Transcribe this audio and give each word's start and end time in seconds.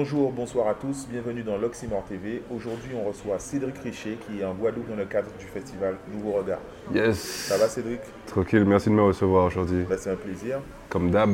Bonjour, 0.00 0.30
bonsoir 0.30 0.68
à 0.68 0.74
tous, 0.74 1.08
bienvenue 1.10 1.42
dans 1.42 1.58
l'Oxymore 1.58 2.04
TV. 2.04 2.40
Aujourd'hui, 2.54 2.92
on 2.94 3.08
reçoit 3.08 3.40
Cédric 3.40 3.78
Richer 3.78 4.16
qui 4.24 4.38
est 4.38 4.44
en 4.44 4.54
Guadeloupe 4.54 4.88
dans 4.88 4.94
le 4.94 5.06
cadre 5.06 5.28
du 5.40 5.44
festival 5.44 5.96
Nouveau 6.12 6.34
Regard. 6.34 6.60
Yes. 6.94 7.18
Ça 7.18 7.58
va 7.58 7.66
Cédric? 7.66 7.98
Tranquille, 8.26 8.64
merci 8.64 8.90
de 8.90 8.94
me 8.94 9.02
recevoir 9.02 9.46
aujourd'hui. 9.46 9.84
Bah, 9.90 9.96
C'est 9.98 10.12
un 10.12 10.14
plaisir. 10.14 10.60
Comme 10.88 11.10
d'hab, 11.10 11.30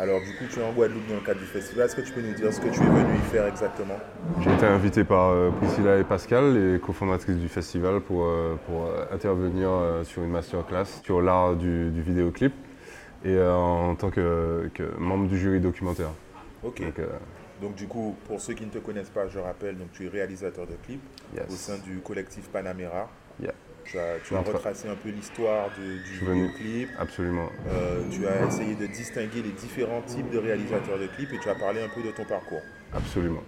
Alors 0.00 0.18
du 0.18 0.36
coup, 0.36 0.52
tu 0.52 0.58
es 0.58 0.64
en 0.64 0.72
Guadeloupe 0.72 1.06
dans 1.08 1.14
le 1.14 1.20
cadre 1.20 1.38
du 1.38 1.46
festival. 1.46 1.86
Est-ce 1.86 1.94
que 1.94 2.00
tu 2.00 2.10
peux 2.12 2.22
nous 2.22 2.34
dire 2.34 2.52
ce 2.52 2.60
que 2.60 2.70
tu 2.70 2.80
es 2.80 2.84
venu 2.86 3.14
y 3.14 3.30
faire 3.30 3.46
exactement? 3.46 3.98
J'ai 4.40 4.52
été 4.52 4.66
invité 4.66 5.04
par 5.04 5.28
euh, 5.30 5.50
Priscilla 5.50 5.96
et 5.96 6.02
Pascal, 6.02 6.54
les 6.54 6.80
cofondatrices 6.80 7.38
du 7.38 7.48
festival, 7.48 8.00
pour, 8.00 8.24
euh, 8.24 8.56
pour 8.66 8.86
euh, 8.86 9.04
intervenir 9.12 9.68
euh, 9.70 10.02
sur 10.02 10.24
une 10.24 10.30
masterclass 10.30 10.86
sur 11.04 11.22
l'art 11.22 11.54
du, 11.54 11.90
du 11.92 12.02
vidéoclip 12.02 12.52
et 13.24 13.40
en 13.40 13.94
tant 13.94 14.10
que, 14.10 14.68
que 14.74 14.82
membre 14.98 15.28
du 15.28 15.38
jury 15.38 15.60
documentaire. 15.60 16.10
Ok. 16.64 16.80
Donc, 16.80 16.94
Donc 17.62 17.76
du 17.76 17.86
coup, 17.86 18.16
pour 18.26 18.40
ceux 18.40 18.54
qui 18.54 18.66
ne 18.66 18.70
te 18.70 18.78
connaissent 18.78 19.08
pas, 19.08 19.28
je 19.28 19.38
rappelle, 19.38 19.78
donc 19.78 19.92
tu 19.92 20.04
es 20.04 20.08
réalisateur 20.08 20.66
de 20.66 20.74
clips 20.84 21.00
yes. 21.34 21.44
au 21.48 21.54
sein 21.54 21.78
du 21.78 22.00
collectif 22.00 22.48
Panamera. 22.48 23.08
Yeah. 23.40 23.52
Tu 23.84 23.98
as, 23.98 24.18
tu 24.24 24.34
as 24.34 24.40
Entre- 24.40 24.52
retracé 24.52 24.88
un 24.88 24.96
peu 24.96 25.10
l'histoire 25.10 25.70
du 25.78 25.98
vidéoclip. 26.18 26.88
Absolument. 26.98 27.48
Euh, 27.68 28.02
tu 28.10 28.26
as 28.26 28.46
essayé 28.46 28.74
de 28.74 28.86
distinguer 28.86 29.42
les 29.42 29.52
différents 29.52 30.02
types 30.02 30.28
de 30.30 30.38
réalisateurs 30.38 30.98
de 30.98 31.06
clips 31.06 31.32
et 31.32 31.38
tu 31.38 31.48
as 31.48 31.54
parlé 31.54 31.80
un 31.80 31.88
peu 31.88 32.02
de 32.02 32.10
ton 32.10 32.24
parcours. 32.24 32.62
Absolument. 32.92 33.42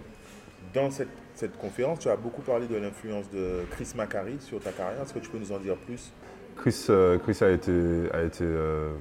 Dans 0.73 0.91
cette, 0.91 1.09
cette 1.35 1.57
conférence, 1.57 1.99
tu 1.99 2.09
as 2.09 2.15
beaucoup 2.15 2.41
parlé 2.41 2.67
de 2.67 2.75
l'influence 2.77 3.29
de 3.31 3.63
Chris 3.71 3.91
Macari 3.95 4.37
sur 4.39 4.61
ta 4.61 4.71
carrière. 4.71 5.01
Est-ce 5.01 5.13
que 5.13 5.19
tu 5.19 5.29
peux 5.29 5.39
nous 5.39 5.51
en 5.51 5.59
dire 5.59 5.75
plus? 5.75 6.11
Chris, 6.55 6.85
euh, 6.89 7.17
Chris 7.19 7.37
a 7.41 7.49
été, 7.49 7.71
a 8.13 8.23
été 8.23 8.45
euh, 8.45 8.93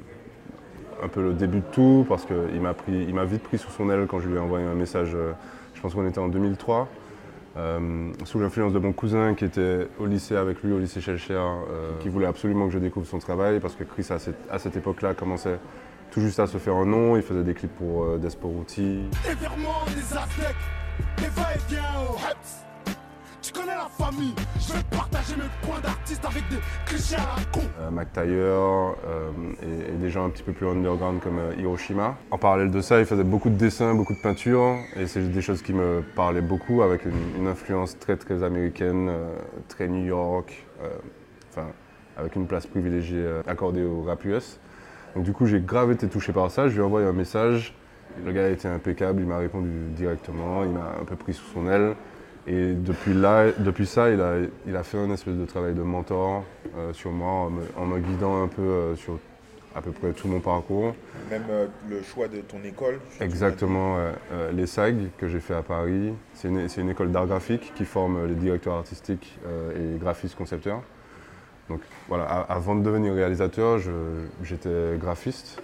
un 1.03 1.09
peu 1.09 1.23
le 1.23 1.33
début 1.33 1.59
de 1.61 1.67
tout 1.73 2.05
parce 2.09 2.25
qu'il 2.25 2.61
m'a 2.61 2.75
pris, 2.75 2.93
il 2.93 3.15
m'a 3.15 3.25
vite 3.25 3.43
pris 3.43 3.59
sous 3.59 3.71
son 3.71 3.91
aile 3.91 4.07
quand 4.07 4.21
je 4.21 4.29
lui 4.29 4.37
ai 4.37 4.41
envoyé 4.41 4.67
un 4.67 4.75
message. 4.75 5.11
euh, 5.15 5.33
je 5.75 5.81
pense 5.81 5.95
qu'on 5.95 6.07
était 6.07 6.19
en 6.19 6.29
2003, 6.29 6.89
euh, 7.57 8.11
sous 8.25 8.39
l'influence 8.39 8.73
de 8.73 8.79
mon 8.79 8.93
cousin 8.93 9.35
qui 9.35 9.45
était 9.45 9.87
au 9.99 10.07
lycée 10.07 10.37
avec 10.37 10.63
lui, 10.63 10.73
au 10.73 10.79
lycée 10.79 11.01
Shelcher, 11.01 11.35
euh, 11.35 11.91
qui 12.01 12.09
voulait 12.09 12.27
absolument 12.27 12.67
que 12.67 12.73
je 12.73 12.79
découvre 12.79 13.07
son 13.07 13.19
travail 13.19 13.61
parce 13.61 13.75
que 13.75 13.85
Chris 13.85 14.07
à 14.11 14.19
cette, 14.19 14.39
cette 14.59 14.77
époque-là 14.77 15.15
commençait 15.15 15.59
tout 16.11 16.21
juste 16.21 16.41
à 16.41 16.47
se 16.47 16.59
faire 16.59 16.75
un 16.77 16.87
nom. 16.87 17.17
Il 17.17 17.23
faisait 17.23 17.43
des 17.43 17.55
clips 17.55 17.75
pour 17.77 18.05
euh, 18.05 18.19
Tu 23.45 23.53
connais 23.53 23.75
la 23.75 23.91
famille, 23.91 24.35
je 24.59 24.73
vais 24.73 24.83
partager 24.91 25.35
mes 25.37 25.69
points 25.69 25.79
d'artiste 25.79 26.25
avec 26.25 26.49
des 26.49 26.57
clichés 26.87 27.17
à 27.17 27.37
la 27.37 27.45
con. 27.53 27.61
euh, 27.79 27.91
Mac 27.91 28.11
Taylor 28.11 28.97
euh, 29.07 29.31
et, 29.61 29.93
des 29.99 30.09
gens 30.09 30.25
un 30.25 30.31
petit 30.31 30.43
peu 30.43 30.53
plus 30.53 30.67
underground 30.67 31.21
comme 31.21 31.39
euh, 31.39 31.55
Hiroshima. 31.59 32.17
En 32.31 32.39
parallèle 32.39 32.71
de 32.71 32.81
ça, 32.81 33.01
il 33.01 33.05
faisait 33.05 33.23
beaucoup 33.23 33.51
de 33.51 33.57
dessins, 33.57 33.95
beaucoup 33.95 34.15
de 34.15 34.23
peintures 34.23 34.79
et 34.97 35.07
c'est 35.07 35.31
des 35.31 35.43
choses 35.43 35.61
qui 35.61 35.75
me 35.75 36.03
parlaient 36.17 36.41
beaucoup 36.41 36.81
avec 36.81 37.03
une, 37.05 37.47
influence 37.47 37.99
très 37.99 38.17
très 38.17 38.43
américaine, 38.43 39.13
très 39.69 39.89
New 39.89 40.07
York, 40.07 40.67
enfin 41.51 41.67
avec 42.17 42.37
une 42.37 42.47
place 42.47 42.67
privilégiée 42.67 43.29
accordée 43.47 43.85
au 43.85 44.05
rap 44.05 44.25
US. 44.25 44.59
Donc 45.15 45.25
du 45.25 45.35
coup, 45.35 45.45
j'ai 45.45 45.61
grave 45.61 45.93
été 45.93 46.09
touché 46.09 46.33
par 46.33 46.51
ça. 46.51 46.69
Je 46.69 46.73
lui 46.73 46.81
ai 46.81 46.85
envoyé 46.85 47.07
un 47.07 47.13
message. 47.13 47.75
Le 48.25 48.33
gars 48.33 48.49
été 48.49 48.69
impeccable, 48.69 49.21
il 49.21 49.27
m'a 49.27 49.37
répondu 49.37 49.69
directement, 49.91 50.65
il 50.65 50.71
m'a 50.71 50.95
un 50.99 51.05
peu 51.05 51.17
pris 51.17 51.35
sous 51.35 51.45
son 51.53 51.69
aile. 51.69 51.95
Et 52.47 52.75
depuis 52.75 53.15
là, 53.15 53.47
depuis 53.59 53.87
ça, 53.87 54.11
il 54.11 54.21
a, 54.21 54.35
il 54.67 54.77
a 54.77 54.83
fait 54.83 54.99
un 54.99 55.11
espèce 55.11 55.35
de 55.35 55.47
travail 55.47 55.73
de 55.75 55.83
mentor 55.83 56.45
euh, 56.77 56.93
sur 56.93 57.11
moi, 57.11 57.31
en 57.31 57.51
me, 57.51 57.63
en 57.79 57.87
me 57.87 57.99
guidant 58.01 58.43
un 58.43 58.49
peu 58.49 58.61
euh, 58.63 58.97
sur 58.97 59.19
à 59.75 59.81
peu 59.83 59.91
près 59.93 60.13
tout 60.13 60.29
mon 60.29 60.41
parcours. 60.41 60.95
Même 61.31 61.43
euh, 61.51 61.67
le 61.89 62.03
choix 62.03 62.29
de 62.29 62.39
ton 62.43 62.63
école 62.63 63.01
Exactement, 63.21 63.97
les 64.53 64.67
SAG 64.67 65.11
que 65.19 65.27
j'ai 65.27 65.41
fait 65.41 65.55
à 65.55 65.63
Paris, 65.63 66.13
c'est 66.35 66.49
une, 66.49 66.69
une 66.77 66.91
école 66.91 67.11
d'art 67.11 67.27
graphique 67.27 67.73
qui 67.75 67.85
forme 67.85 68.27
les 68.27 68.35
directeurs 68.35 68.75
artistiques 68.75 69.37
et 69.75 69.99
graphistes 69.99 70.37
concepteurs. 70.37 70.83
Donc 71.71 71.81
voilà, 72.09 72.25
a- 72.25 72.53
avant 72.53 72.77
de 72.77 72.83
devenir 72.85 73.15
réalisateur, 73.15 73.81
j'étais 74.43 74.97
graphiste, 75.01 75.61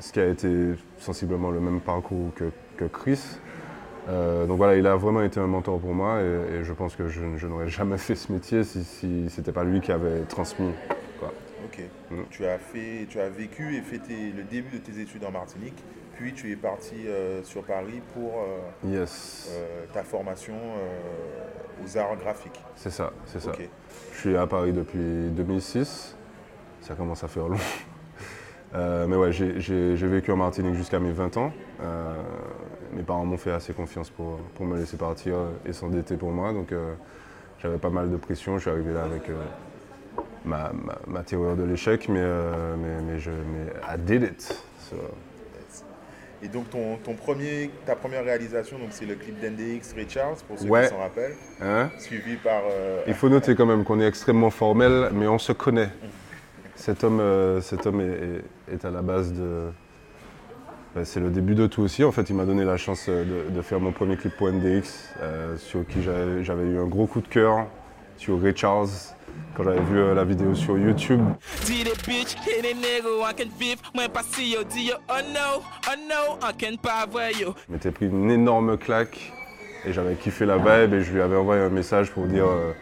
ce 0.00 0.12
qui 0.12 0.20
a 0.20 0.26
été 0.26 0.72
sensiblement 0.98 1.50
le 1.50 1.60
même 1.60 1.80
parcours 1.80 2.32
que, 2.34 2.44
que 2.76 2.84
Chris. 2.84 3.38
Euh, 4.08 4.46
donc 4.46 4.58
voilà, 4.58 4.76
il 4.76 4.86
a 4.86 4.96
vraiment 4.96 5.22
été 5.22 5.40
un 5.40 5.46
mentor 5.46 5.78
pour 5.80 5.94
moi 5.94 6.20
et, 6.20 6.56
et 6.56 6.64
je 6.64 6.72
pense 6.74 6.94
que 6.94 7.08
je, 7.08 7.20
je 7.36 7.46
n'aurais 7.46 7.68
jamais 7.68 7.96
fait 7.96 8.14
ce 8.14 8.30
métier 8.30 8.62
si, 8.64 8.84
si 8.84 9.30
ce 9.30 9.40
n'était 9.40 9.52
pas 9.52 9.64
lui 9.64 9.80
qui 9.80 9.92
avait 9.92 10.20
transmis. 10.28 10.72
quoi. 11.18 11.32
Ok. 11.64 11.80
Mm. 12.10 12.22
Tu 12.30 12.44
as 12.44 12.58
fait, 12.58 13.06
tu 13.08 13.18
as 13.18 13.28
vécu 13.30 13.76
et 13.76 13.80
fait 13.80 13.98
tes- 13.98 14.30
le 14.36 14.42
début 14.42 14.78
de 14.78 14.82
tes 14.82 15.00
études 15.00 15.24
en 15.24 15.30
Martinique, 15.30 15.82
puis 16.16 16.34
tu 16.34 16.52
es 16.52 16.56
parti 16.56 17.06
euh, 17.06 17.42
sur 17.44 17.62
Paris 17.62 18.02
pour 18.12 18.42
euh, 18.42 18.92
Yes, 18.94 19.50
ta 19.94 20.02
formation 20.02 20.54
aux 21.82 21.96
arts 21.98 22.16
graphiques. 22.16 22.62
c'est 22.76 22.90
ça, 22.90 23.10
c'est 23.26 23.40
ça. 23.40 23.52
Je 24.12 24.18
suis 24.18 24.36
à 24.36 24.46
Paris 24.46 24.72
depuis 24.72 25.30
2006. 25.30 26.14
Ça 26.82 26.94
commence 26.94 27.24
à 27.24 27.28
faire 27.28 27.48
long. 27.48 27.56
Mais 28.74 29.16
ouais, 29.16 29.32
j'ai 29.32 29.94
vécu 30.06 30.30
en 30.30 30.36
Martinique 30.36 30.74
jusqu'à 30.74 30.98
mes 31.00 31.10
20 31.12 31.36
ans. 31.38 31.52
Mes 32.94 33.02
parents 33.02 33.24
m'ont 33.24 33.36
fait 33.36 33.50
assez 33.52 33.72
confiance 33.72 34.10
pour, 34.10 34.38
pour 34.54 34.66
me 34.66 34.78
laisser 34.78 34.96
partir 34.96 35.34
et 35.66 35.72
s'endetter 35.72 36.16
pour 36.16 36.30
moi. 36.30 36.52
Donc 36.52 36.72
euh, 36.72 36.94
j'avais 37.60 37.78
pas 37.78 37.90
mal 37.90 38.10
de 38.10 38.16
pression. 38.16 38.56
Je 38.56 38.62
suis 38.62 38.70
arrivé 38.70 38.92
là 38.92 39.02
avec 39.04 39.28
euh, 39.30 39.34
ma, 40.44 40.70
ma, 40.72 40.98
ma 41.06 41.22
théorie 41.22 41.56
de 41.56 41.64
l'échec, 41.64 42.08
mais, 42.08 42.20
euh, 42.20 42.76
mais, 42.78 43.12
mais, 43.12 43.18
je, 43.18 43.30
mais 43.30 43.72
I 43.92 43.98
did 43.98 44.22
it. 44.22 44.64
So, 44.78 44.96
Et 46.42 46.48
donc 46.48 46.68
ton, 46.70 46.96
ton 47.02 47.14
premier, 47.14 47.70
ta 47.86 47.96
première 47.96 48.22
réalisation, 48.24 48.78
donc 48.78 48.88
c'est 48.90 49.06
le 49.06 49.14
clip 49.14 49.40
d'NDX 49.40 49.94
Ray 49.96 50.06
Charles, 50.08 50.36
pour 50.46 50.58
ceux 50.58 50.68
Ouais. 50.68 50.82
qui 50.84 50.88
s'en 50.90 50.98
rappellent, 50.98 51.34
hein? 51.62 51.90
Suivi 51.98 52.36
par 52.36 52.62
euh, 52.70 53.02
Il 53.06 53.14
faut 53.14 53.28
noter 53.30 53.54
quand 53.56 53.66
même 53.66 53.82
qu'on 53.82 53.98
est 53.98 54.06
extrêmement 54.06 54.50
formel, 54.50 55.08
mais 55.14 55.26
on 55.26 55.38
se 55.38 55.52
connaît. 55.52 55.88
Cet 56.76 57.02
homme, 57.02 57.22
cet 57.62 57.86
homme 57.86 58.00
est, 58.00 58.04
est- 58.04 58.74
est 58.74 58.84
à 58.84 58.90
la 58.90 59.00
base 59.02 59.32
de. 59.32 59.70
Ben, 60.94 61.04
c'est 61.04 61.20
le 61.20 61.30
début 61.30 61.54
de 61.54 61.66
tout 61.66 61.82
aussi. 61.82 62.04
En 62.04 62.12
fait, 62.12 62.30
il 62.30 62.36
m'a 62.36 62.44
donné 62.44 62.64
la 62.64 62.76
chance 62.76 63.06
euh, 63.08 63.24
de, 63.48 63.54
de 63.54 63.62
faire 63.62 63.80
mon 63.80 63.92
premier 63.92 64.16
clip 64.16 64.36
pour 64.36 64.48
NDX, 64.50 65.10
euh, 65.20 65.56
sur 65.56 65.86
qui 65.86 66.02
j'avais 66.02 66.64
eu 66.64 66.78
un 66.78 66.86
gros 66.86 67.06
coup 67.06 67.20
de 67.20 67.28
cœur, 67.28 67.66
sur 68.16 68.40
Ray 68.40 68.56
Charles, 68.56 68.88
quand 69.54 69.64
j'avais 69.64 69.82
vu 69.82 69.98
euh, 69.98 70.14
la 70.14 70.24
vidéo 70.24 70.54
sur 70.54 70.78
YouTube. 70.78 71.20
On 71.20 71.66
yo, 74.38 74.92
oh 75.08 75.12
oh 75.12 76.38
on. 76.42 77.54
Je 77.68 77.72
m'étais 77.72 77.90
pris 77.90 78.06
une 78.06 78.30
énorme 78.30 78.76
claque 78.76 79.32
et 79.84 79.92
j'avais 79.92 80.14
kiffé 80.14 80.46
la 80.46 80.56
vibe 80.56 80.94
et 80.94 81.02
je 81.02 81.12
lui 81.12 81.20
avais 81.20 81.36
envoyé 81.36 81.62
un 81.62 81.70
message 81.70 82.10
pour 82.10 82.26
dire 82.26 82.46
euh, 82.46 82.72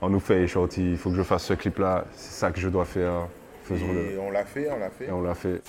En 0.00 0.10
nous 0.10 0.20
fait, 0.20 0.46
shorty, 0.46 0.92
il 0.92 0.96
faut 0.96 1.10
que 1.10 1.16
je 1.16 1.22
fasse 1.22 1.44
ce 1.44 1.54
clip-là, 1.54 2.04
c'est 2.14 2.38
ça 2.40 2.50
que 2.50 2.60
je 2.60 2.68
dois 2.68 2.84
faire, 2.84 3.28
faisons-le. 3.74 4.12
Et 4.12 4.18
on 4.18 4.30
l'a 4.30 4.44
fait, 4.44 4.68
on 4.70 4.78
l'a 4.78 4.90
fait. 4.90 5.06
Et 5.06 5.12
on 5.12 5.22
l'a 5.22 5.34
fait. 5.34 5.62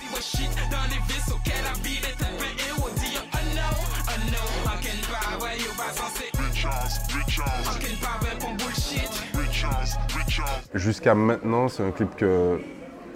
Jusqu'à 10.74 11.16
maintenant, 11.16 11.68
c'est 11.68 11.84
un 11.84 11.92
clip 11.92 12.16
que 12.16 12.60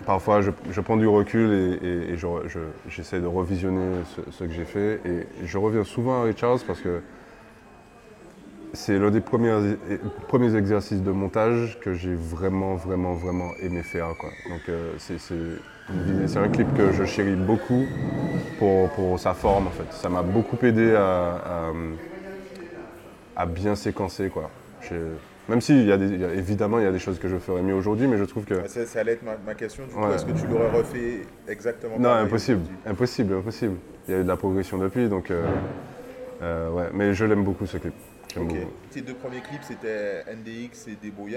parfois 0.05 0.41
je, 0.41 0.51
je 0.71 0.81
prends 0.81 0.97
du 0.97 1.07
recul 1.07 1.51
et, 1.81 1.87
et- 1.87 2.13
et 2.13 2.17
je- 2.17 2.27
je- 2.47 2.59
j'essaie 2.89 3.19
de 3.21 3.25
revisionner 3.27 4.03
ce, 4.15 4.21
ce 4.31 4.43
que 4.43 4.51
j'ai 4.51 4.65
fait. 4.65 4.99
Et 5.05 5.25
je 5.45 5.57
reviens 5.57 5.83
souvent 5.83 6.21
à 6.21 6.25
Richards 6.25 6.59
parce 6.67 6.81
que 6.81 7.01
c'est 8.75 8.99
l'un 8.99 9.11
des 9.11 9.21
premiers, 9.21 9.77
premiers 10.27 10.55
exercices 10.55 11.01
de 11.01 11.11
montage 11.11 11.79
que 11.81 11.93
j'ai 11.93 12.15
vraiment, 12.15 12.75
vraiment, 12.75 13.13
vraiment 13.13 13.53
aimé 13.61 13.83
faire. 13.83 14.15
quoi. 14.17 14.33
Donc 14.49 14.69
euh, 14.69 14.93
c'est 14.97 16.37
un 16.39 16.49
clip 16.49 16.73
que 16.73 16.91
je 16.91 17.05
chéris 17.05 17.35
beaucoup 17.35 17.87
pour, 18.57 18.91
pour 18.91 19.19
sa 19.19 19.33
forme 19.33 19.67
en 19.67 19.71
fait. 19.71 19.91
Ça 19.93 20.09
m'a 20.09 20.23
beaucoup 20.23 20.57
aidé 20.63 20.95
à, 20.95 21.69
à- 21.69 21.73
à 23.35 23.45
bien 23.45 23.75
séquencer. 23.75 24.29
Quoi. 24.29 24.49
J'ai- 24.81 25.01
Même 25.47 25.61
si, 25.61 25.73
il 25.79 25.85
y 25.85 25.91
a 25.91 25.97
des- 25.97 26.11
évidemment, 26.37 26.79
il 26.79 26.85
y 26.85 26.87
a 26.87 26.91
des 26.91 26.97
choses 26.99 27.19
que 27.19 27.27
je 27.27 27.37
ferais 27.37 27.61
mieux 27.61 27.75
aujourd'hui, 27.75 28.07
mais 28.07 28.17
je 28.17 28.23
trouve 28.23 28.45
que... 28.45 28.55
Ah, 28.63 28.67
Ça, 28.67 28.85
ça 28.85 28.99
allait 29.01 29.11
être 29.13 29.21
ma, 29.23 29.37
ma 29.37 29.53
question. 29.53 29.85
Du 29.85 29.93
coup, 29.93 29.99
Ouais. 30.01 30.15
est-ce 30.15 30.25
que 30.25 30.31
tu 30.31 30.47
l'aurais 30.47 30.69
refait 30.71 31.27
exactement 31.47 31.99
Non, 31.99 32.09
impossible, 32.09 32.61
impossible, 32.85 33.33
impossible. 33.35 33.75
Il 34.07 34.11
y 34.11 34.17
a 34.17 34.19
eu 34.21 34.23
de 34.23 34.27
la 34.27 34.37
progression 34.37 34.77
depuis, 34.79 35.07
donc... 35.07 35.29
euh, 35.29 35.45
euh, 36.41 36.69
ouais, 36.71 36.89
mais 36.93 37.13
je 37.13 37.25
l'aime 37.25 37.43
beaucoup 37.43 37.65
ce 37.65 37.77
clip. 37.77 37.93
J'aime 38.35 38.43
Ok. 38.43 38.53
beaucoup. 38.53 38.71
Tes 38.91 39.01
deux 39.01 39.13
premiers 39.15 39.41
clips, 39.41 39.63
c'était 39.63 40.23
NDX 40.31 40.87
et 40.89 40.95
mou. 40.95 41.27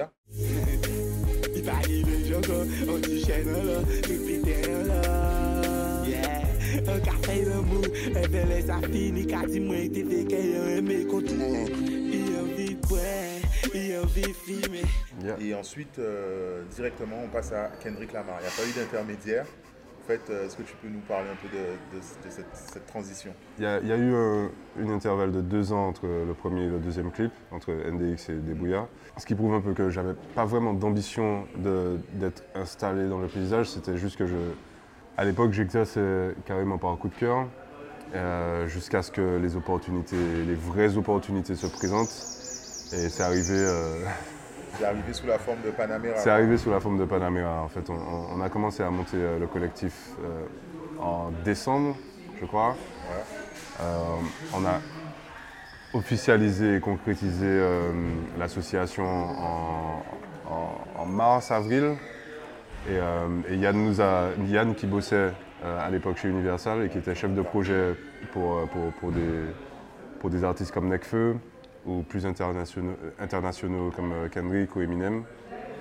Yeah. 15.24 15.36
Et 15.40 15.54
ensuite, 15.54 15.98
euh, 15.98 16.64
directement, 16.74 17.16
on 17.24 17.28
passe 17.28 17.52
à 17.52 17.70
Kendrick 17.82 18.12
Lamar. 18.12 18.38
Il 18.40 18.42
n'y 18.42 18.48
a 18.48 18.50
pas 18.50 18.68
eu 18.68 18.72
d'intermédiaire. 18.72 19.46
Fait 20.08 20.30
euh, 20.30 20.46
Est-ce 20.46 20.56
que 20.56 20.62
tu 20.62 20.74
peux 20.82 20.88
nous 20.88 21.00
parler 21.00 21.28
un 21.30 21.36
peu 21.36 21.48
de, 21.54 22.00
cette, 22.30 22.86
transition? 22.86 23.32
Il 23.58 23.64
y 23.64 23.66
a, 23.66 23.96
eu 23.96 24.14
un, 24.14 24.50
une 24.80 24.90
intervalle 24.90 25.32
de 25.32 25.42
deux 25.42 25.72
ans 25.72 25.86
entre 25.86 26.06
le 26.06 26.32
premier 26.32 26.62
et 26.62 26.68
le 26.68 26.78
deuxième 26.78 27.10
clip, 27.10 27.30
entre 27.52 27.72
NDX 27.72 28.30
et 28.30 28.36
Débrouillard. 28.36 28.88
Ce 29.18 29.26
qui 29.26 29.34
prouve 29.34 29.52
un 29.54 29.60
peu 29.60 29.74
que 29.74 29.90
j'avais 29.90 30.14
pas 30.34 30.46
vraiment 30.46 30.72
d'ambition 30.72 31.46
d'être 32.14 32.42
installé 32.54 33.08
dans 33.08 33.18
le 33.18 33.28
paysage, 33.28 33.68
c'était 33.68 33.96
juste 33.96 34.16
que 34.16 34.26
je. 34.26 34.36
À 35.16 35.24
l'époque, 35.24 35.52
j'exerçais 35.52 36.34
carrément 36.46 36.78
par 36.78 36.96
coup 36.96 37.08
de 37.08 37.14
cœur, 37.14 37.46
euh, 38.14 38.66
jusqu'à 38.68 39.02
ce 39.02 39.10
que 39.10 39.36
les 39.36 39.56
opportunités, 39.56 40.44
les 40.46 40.54
vraies 40.54 40.96
opportunités 40.96 41.54
se 41.54 41.66
présentent. 41.66 42.14
Et 42.92 43.08
c'est 43.10 43.22
arrivé. 43.22 43.54
euh, 43.54 44.04
C'est 44.76 44.84
arrivé 44.84 45.12
sous 45.12 45.26
la 45.26 45.38
forme 45.38 45.58
de 45.64 45.70
Panamera. 45.70 46.16
C'est 46.16 46.30
arrivé 46.30 46.56
sous 46.58 46.70
la 46.70 46.80
forme 46.80 46.98
de 46.98 47.04
Panamera. 47.04 47.62
En 47.62 47.68
fait, 47.68 47.88
on, 47.90 48.40
a 48.40 48.48
commencé 48.48 48.82
à 48.82 48.90
monter 48.90 49.16
euh, 49.16 49.38
le 49.38 49.46
collectif 49.46 50.10
euh, 50.24 50.44
en 51.00 51.30
décembre, 51.44 51.96
je 52.40 52.46
crois. 52.46 52.70
Ouais. 52.70 53.24
Euh, 53.80 54.02
on 54.54 54.64
a 54.66 54.80
officialisé 55.94 56.76
et 56.76 56.80
concrétisé 56.80 57.46
euh, 57.46 57.92
l'association 58.38 59.04
en, 59.06 60.02
en- 60.50 61.00
en 61.02 61.06
mars, 61.06 61.50
avril. 61.50 61.94
Et, 62.88 62.96
et 63.52 63.56
Yann, 63.56 63.76
nous 63.76 64.00
a, 64.00 64.28
Yann 64.46 64.74
qui 64.74 64.86
bossait 64.86 65.32
à 65.62 65.90
l'époque 65.90 66.16
chez 66.18 66.28
Universal 66.28 66.84
et 66.84 66.88
qui 66.88 66.98
était 66.98 67.14
chef 67.14 67.34
de 67.34 67.42
projet 67.42 67.94
pour, 68.32 68.66
pour, 68.68 68.92
pour 69.00 69.10
des, 69.12 69.44
pour 70.20 70.30
des 70.30 70.44
artistes 70.44 70.72
comme 70.72 70.88
Necfeu 70.88 71.36
ou 71.88 72.02
plus 72.02 72.26
internationaux, 72.26 73.90
comme 73.96 74.12
euh, 74.12 74.28
Kendrick 74.28 74.76
ou 74.76 74.80
Eminem, 74.82 75.24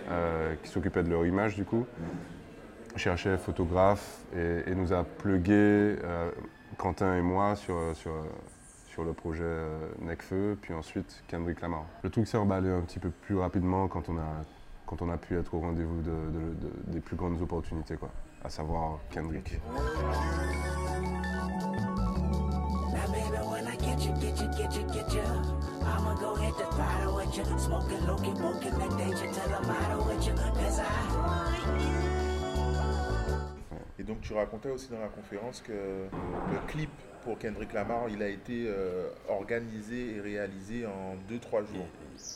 euh, 0.10 0.56
qui 0.64 0.70
s'occupaient 0.70 1.04
de 1.04 1.10
leur 1.10 1.26
image 1.26 1.56
du 1.56 1.66
coup, 1.66 1.86
cherchait 2.96 3.38
photographe 3.38 4.22
et, 4.36 4.64
et 4.72 4.76
nous 4.76 4.94
a 4.94 5.04
plugué 5.04 5.54
euh, 5.54 6.32
Quentin 6.78 7.16
et 7.18 7.22
moi 7.22 7.56
sur, 7.56 7.78
sur, 7.94 8.14
sur 8.88 9.04
le 9.04 9.14
projet 9.14 9.44
Necfeu, 10.02 10.58
puis 10.62 10.74
ensuite 10.74 11.24
Kendrick 11.28 11.62
Lamar. 11.62 11.84
Le 12.04 12.10
truc 12.10 12.28
s'est 12.28 12.38
emballé 12.38 12.70
un 12.70 12.82
petit 12.82 13.00
peu 13.00 13.10
plus 13.10 13.36
rapidement 13.38 13.88
quand 13.88 14.10
on 14.10 14.18
a, 14.18 14.46
quand 14.86 15.02
on 15.02 15.10
a 15.10 15.18
pu 15.18 15.38
être 15.38 15.54
au 15.54 15.60
rendez-vous 15.60 16.02
de- 16.02 16.10
de- 16.10 16.68
de- 16.68 16.92
des 16.94 17.00
plus 17.02 17.16
grandes 17.18 17.42
opportunités, 17.42 17.98
quoi, 17.98 18.10
à 18.44 18.50
savoir 18.50 19.00
Kendrick. 19.12 19.60
You, 24.08 24.14
get 24.22 24.40
you, 24.40 24.48
get 24.58 24.76
you, 24.76 24.84
get 24.94 25.14
you, 25.14 25.22
I'ma 25.84 26.16
go 26.16 26.36
hit 26.36 26.58
the 26.58 26.66
throttle 26.66 27.16
with 27.16 27.38
you. 27.38 27.44
Smoking, 27.58 28.06
looking, 28.06 28.34
booking 28.36 28.78
the 28.80 28.96
danger 28.98 29.28
till 29.32 29.54
I'm 29.54 29.70
out 29.70 30.06
with 30.06 30.26
you. 30.26 30.34
Cause 30.34 30.80
I 30.80 30.84
want 31.16 31.82
you. 31.82 32.18
Et 34.00 34.04
donc 34.04 34.22
tu 34.22 34.34
racontais 34.34 34.70
aussi 34.70 34.90
dans 34.90 35.00
la 35.00 35.08
conférence 35.08 35.62
que 35.62 35.72
le 35.72 36.60
clip 36.68 36.92
pour 37.24 37.38
Kendrick 37.40 37.74
Lamar, 37.74 38.10
il 38.10 38.22
a 38.22 38.30
été 38.30 38.66
euh, 38.68 39.10
organisé 39.28 40.16
et 40.16 40.22
réalisé 40.22 40.86
en 40.86 41.16
2-3 41.34 41.66
jours. 41.66 41.88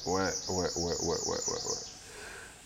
Ouais, 0.05 0.21
ouais, 0.49 0.69
ouais, 0.75 0.75
ouais, 0.75 0.95
ouais, 1.03 1.17
ouais, 1.27 1.37
ouais. 1.47 1.81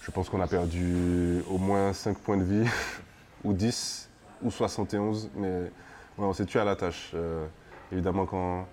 Je 0.02 0.12
pense 0.12 0.30
qu'on 0.30 0.40
a 0.40 0.48
perdu 0.48 1.44
au 1.50 1.58
moins 1.58 1.92
5 1.92 2.18
points 2.20 2.38
de 2.38 2.44
vie, 2.44 2.70
ou 3.44 3.54
10, 3.54 4.10
ou 4.42 4.50
71, 4.50 5.30
mais 5.36 5.60
ouais, 5.60 5.70
on 6.18 6.34
s'est 6.34 6.46
tué 6.46 6.60
à 6.60 6.64
la 6.64 6.76
tâche. 6.76 7.12
Euh, 7.14 7.46
évidemment, 7.92 8.26
quand, 8.26 8.66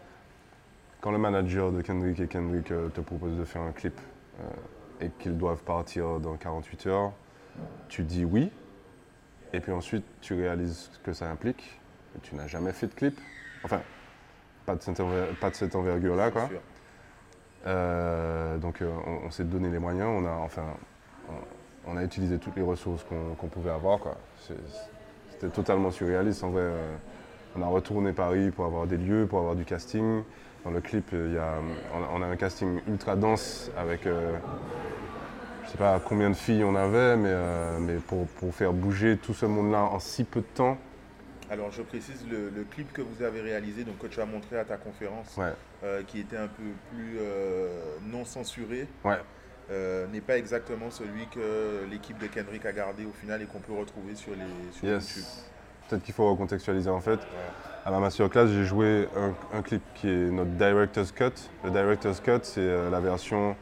quand 1.02 1.10
le 1.10 1.18
manager 1.18 1.72
de 1.72 1.82
Kendrick 1.82 2.20
et 2.20 2.28
Kendrick 2.28 2.70
euh, 2.70 2.88
te 2.88 3.00
propose 3.02 3.36
de 3.36 3.44
faire 3.44 3.62
un 3.62 3.72
clip 3.72 4.00
euh, 4.40 5.04
et 5.04 5.10
qu'ils 5.18 5.36
doivent 5.36 5.62
partir 5.62 6.20
dans 6.20 6.36
48 6.36 6.86
heures, 6.86 7.12
tu 7.88 8.04
dis 8.04 8.24
oui, 8.24 8.50
et 9.52 9.60
puis 9.60 9.72
ensuite 9.72 10.04
tu 10.22 10.32
réalises 10.34 10.90
ce 10.92 10.98
que 11.00 11.12
ça 11.12 11.28
implique. 11.28 11.80
Tu 12.22 12.36
n'as 12.36 12.46
jamais 12.46 12.72
fait 12.72 12.86
de 12.86 12.94
clip. 12.94 13.18
Enfin, 13.64 13.80
pas 14.64 14.76
de 14.76 14.82
cette, 14.82 15.74
envergure-là, 15.74 16.30
quoi. 16.30 16.48
Euh, 17.66 18.58
donc 18.58 18.78
on, 18.80 19.26
on 19.26 19.30
s'est 19.30 19.44
donné 19.44 19.70
les 19.70 19.78
moyens, 19.78 20.08
on 20.08 20.24
a 20.24 20.32
enfin 20.32 20.64
on, 21.28 21.92
on 21.92 21.96
a 21.96 22.04
utilisé 22.04 22.38
toutes 22.38 22.56
les 22.56 22.62
ressources 22.62 23.04
qu'on 23.38 23.46
pouvait 23.48 23.70
avoir 23.70 23.98
quoi. 23.98 24.16
C'était 24.38 25.48
totalement 25.48 25.90
surréaliste 25.90 26.42
en 26.44 26.50
vrai. 26.50 26.70
on 27.56 27.62
a 27.62 27.66
retourné 27.66 28.12
Paris 28.12 28.50
pour 28.50 28.64
avoir 28.66 28.86
des 28.86 28.96
lieux, 28.96 29.26
pour 29.26 29.40
avoir 29.40 29.54
du 29.56 29.64
casting. 29.64 30.22
Dans 30.64 30.70
le 30.70 30.80
clip, 30.80 31.12
euh, 31.12 31.26
il 31.28 31.34
y 31.34 31.38
a, 31.38 31.54
on, 32.12 32.22
a, 32.22 32.26
un 32.26 32.36
casting 32.36 32.80
ultra 32.86 33.16
dense 33.16 33.70
avec 33.76 34.06
euh, 34.06 34.36
je 35.64 35.70
sais 35.70 35.78
pas 35.78 36.00
combien 36.00 36.30
de 36.30 36.36
filles 36.36 36.62
on 36.62 36.76
avait, 36.76 37.16
mais, 37.16 37.30
euh, 37.32 37.78
mais 37.80 37.96
pour, 37.96 38.26
pour 38.28 38.54
faire 38.54 38.72
bouger 38.72 39.16
tout 39.16 39.34
ce 39.34 39.46
monde-là 39.46 39.82
en 39.82 39.98
si 39.98 40.22
peu 40.24 40.40
de 40.40 40.46
temps, 40.54 40.78
Alors 41.50 41.72
je 41.72 41.82
précise 41.82 42.24
le, 42.30 42.50
le 42.50 42.64
clip 42.64 42.92
que 42.92 43.02
vous 43.02 43.24
avez 43.24 43.40
réalisé, 43.40 43.82
donc 43.82 43.98
que 43.98 44.06
tu 44.06 44.20
as 44.20 44.26
montré 44.26 44.56
à 44.56 44.64
ta 44.64 44.76
conférence, 44.76 45.36
ouais, 45.36 45.52
euh, 45.82 46.02
qui 46.06 46.20
était 46.20 46.36
un 46.36 46.48
peu 46.48 46.62
plus 46.90 47.18
non 48.08 48.24
censuré, 48.24 48.86
ouais, 49.04 49.18
euh, 49.70 50.06
n'est 50.08 50.20
pas 50.20 50.36
exactement 50.36 50.90
celui 50.90 51.26
que 51.28 51.86
l'équipe 51.90 52.18
de 52.18 52.26
Kendrick 52.26 52.66
a 52.66 52.72
gardé 52.72 53.04
au 53.04 53.12
final 53.12 53.42
et 53.42 53.46
qu'on 53.46 53.60
peut 53.60 53.72
retrouver 53.72 54.14
sur, 54.14 54.32
les, 54.32 54.72
sur 54.72 54.86
YouTube. 54.86 55.24
Peut-être 55.92 56.04
qu'il 56.04 56.14
faut 56.14 56.30
recontextualiser 56.30 56.88
en 56.88 57.00
fait. 57.00 57.20
À 57.84 57.90
ma 57.90 57.98
masterclass, 58.00 58.46
j'ai 58.46 58.64
joué 58.64 59.08
un, 59.14 59.34
un 59.58 59.60
clip 59.60 59.82
qui 59.94 60.08
est 60.08 60.30
notre 60.30 60.52
director's 60.52 61.12
cut. 61.12 61.32
Le 61.64 61.70
director's 61.70 62.18
cut, 62.20 62.38
c'est 62.44 62.60
euh, 62.60 62.88
la 62.88 62.98
version 62.98 63.54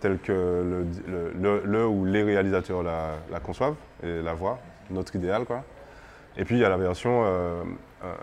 telle 0.00 0.18
que 0.18 0.32
le, 0.32 0.86
le- 1.06 1.32
le- 1.32 1.62
le 1.64 1.86
ou 1.86 2.04
les 2.04 2.22
réalisateurs 2.22 2.82
la, 2.82 3.12
la 3.32 3.40
conçoivent 3.40 3.76
et 4.02 4.20
la 4.20 4.34
voient, 4.34 4.58
notre 4.90 5.16
idéal 5.16 5.46
quoi. 5.46 5.64
Et 6.36 6.44
puis 6.44 6.56
il 6.56 6.60
y 6.60 6.64
a 6.64 6.68
la 6.68 6.76
version 6.76 7.22
euh, 7.24 7.62
euh, 8.04 8.14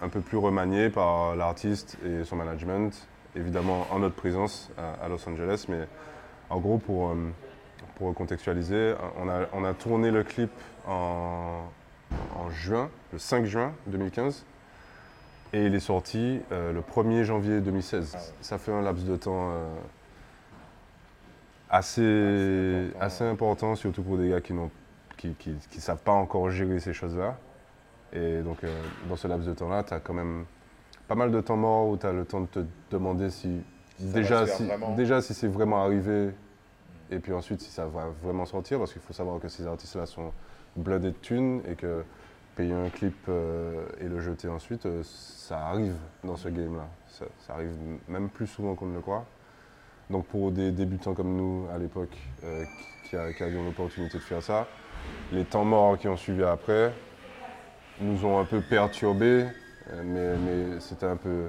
un 0.00 0.08
peu 0.08 0.20
plus 0.20 0.38
remaniée 0.38 0.88
par 0.88 1.36
l'artiste 1.36 1.98
et 2.02 2.24
son 2.24 2.36
management, 2.36 3.06
évidemment 3.36 3.86
en 3.90 3.98
notre 3.98 4.14
présence 4.14 4.70
à, 4.78 5.04
à 5.04 5.08
Los 5.10 5.28
Angeles, 5.28 5.66
mais 5.68 5.86
en 6.48 6.60
gros 6.60 6.78
pour, 6.78 7.10
euh, 7.10 7.14
pour 7.96 8.14
contextualiser, 8.14 8.94
on 9.22 9.28
a, 9.28 9.40
on 9.52 9.64
a 9.64 9.74
tourné 9.74 10.10
le 10.10 10.22
clip 10.22 10.50
en, 10.88 11.60
en 12.34 12.50
juin, 12.50 12.90
le 13.12 13.18
5 13.18 13.44
juin 13.44 13.72
2015. 13.86 14.44
Et 15.52 15.66
il 15.66 15.74
est 15.74 15.80
sorti 15.80 16.40
euh, 16.52 16.72
le 16.72 16.80
1er 16.80 17.22
janvier 17.22 17.60
2016. 17.60 18.12
Ah. 18.14 18.20
Ça 18.40 18.58
fait 18.58 18.72
un 18.72 18.82
laps 18.82 19.06
de 19.06 19.16
temps 19.16 19.52
euh, 19.52 19.74
assez, 21.70 22.88
important. 22.88 23.04
assez 23.04 23.24
important, 23.24 23.74
surtout 23.76 24.02
pour 24.02 24.18
des 24.18 24.30
gars 24.30 24.40
qui 24.40 24.52
n'ont 24.52 24.70
qui, 25.16 25.34
qui, 25.34 25.54
qui 25.70 25.80
savent 25.80 26.02
pas 26.02 26.12
encore 26.12 26.50
gérer 26.50 26.78
ces 26.78 26.92
choses-là. 26.92 27.38
Et 28.12 28.40
donc, 28.42 28.62
euh, 28.64 28.82
dans 29.08 29.16
ce 29.16 29.28
laps 29.28 29.46
de 29.46 29.54
temps-là, 29.54 29.82
tu 29.82 29.94
as 29.94 30.00
quand 30.00 30.14
même 30.14 30.44
pas 31.08 31.14
mal 31.14 31.30
de 31.30 31.40
temps 31.40 31.56
mort 31.56 31.88
où 31.88 31.96
tu 31.96 32.06
as 32.06 32.12
le 32.12 32.24
temps 32.24 32.40
de 32.40 32.46
te 32.46 32.60
demander 32.90 33.30
si, 33.30 33.62
déjà, 33.98 34.46
si, 34.46 34.68
déjà 34.96 35.22
si 35.22 35.34
c'est 35.34 35.48
vraiment 35.48 35.82
arrivé 35.82 36.30
et 37.10 37.18
puis 37.18 37.32
ensuite 37.32 37.60
si 37.60 37.70
ça 37.70 37.86
va 37.86 38.08
vraiment 38.22 38.44
sortir, 38.46 38.78
parce 38.78 38.92
qu'il 38.92 39.02
faut 39.02 39.12
savoir 39.12 39.38
que 39.38 39.48
ces 39.48 39.66
artistes-là 39.66 40.06
sont 40.06 40.32
blindés 40.76 41.10
de 41.10 41.16
thunes 41.16 41.62
et 41.68 41.74
que 41.74 42.04
payer 42.56 42.72
un 42.72 42.88
clip 42.88 43.14
euh, 43.28 43.86
et 44.00 44.08
le 44.08 44.20
jeter 44.20 44.48
ensuite, 44.48 44.86
euh, 44.86 45.02
ça 45.04 45.58
arrive 45.68 45.94
dans 46.24 46.36
ce 46.36 46.48
game-là. 46.48 46.88
Ça, 47.08 47.26
ça 47.40 47.54
arrive 47.54 47.72
même 48.08 48.28
plus 48.30 48.46
souvent 48.46 48.74
qu'on 48.74 48.86
ne 48.86 48.94
le 48.94 49.00
croit. 49.00 49.24
Donc 50.10 50.26
pour 50.26 50.50
des 50.52 50.72
débutants 50.72 51.14
comme 51.14 51.36
nous 51.36 51.66
à 51.74 51.78
l'époque 51.78 52.16
euh, 52.44 52.64
qui, 53.04 53.16
qui 53.36 53.42
avions 53.42 53.64
l'opportunité 53.64 54.18
de 54.18 54.22
faire 54.22 54.42
ça, 54.42 54.66
les 55.32 55.44
temps 55.44 55.64
morts 55.64 55.98
qui 55.98 56.08
ont 56.08 56.16
suivi 56.16 56.42
après 56.42 56.92
nous 58.00 58.24
ont 58.24 58.38
un 58.38 58.44
peu 58.44 58.60
perturbés, 58.60 59.46
mais, 60.04 60.36
mais 60.36 60.80
c'était 60.80 61.06
un 61.06 61.16
peu 61.16 61.48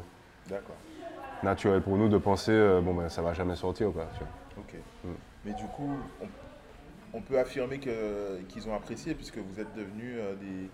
naturel 1.44 1.82
pour 1.82 1.98
nous 1.98 2.08
de 2.08 2.18
penser 2.18 2.80
bon 2.84 2.94
ben 2.94 3.10
ça 3.10 3.22
va 3.22 3.34
jamais 3.34 3.56
sortir 3.56 3.92
quoi. 3.92 4.08
tu 4.14 4.20
vois. 4.20 4.72
Mm. 5.04 5.16
Mais 5.46 5.54
du 5.54 5.66
coup, 5.66 5.90
on, 6.22 6.26
on 7.14 7.22
peut 7.22 7.40
affirmer 7.40 7.80
que- 7.80 8.40
qu'ils 8.50 8.68
ont 8.68 8.76
apprécié 8.76 9.14
puisque 9.16 9.38
vous 9.38 9.60
êtes 9.60 9.74
devenus 9.76 10.16
euh, 10.18 10.36
des, 10.36 10.70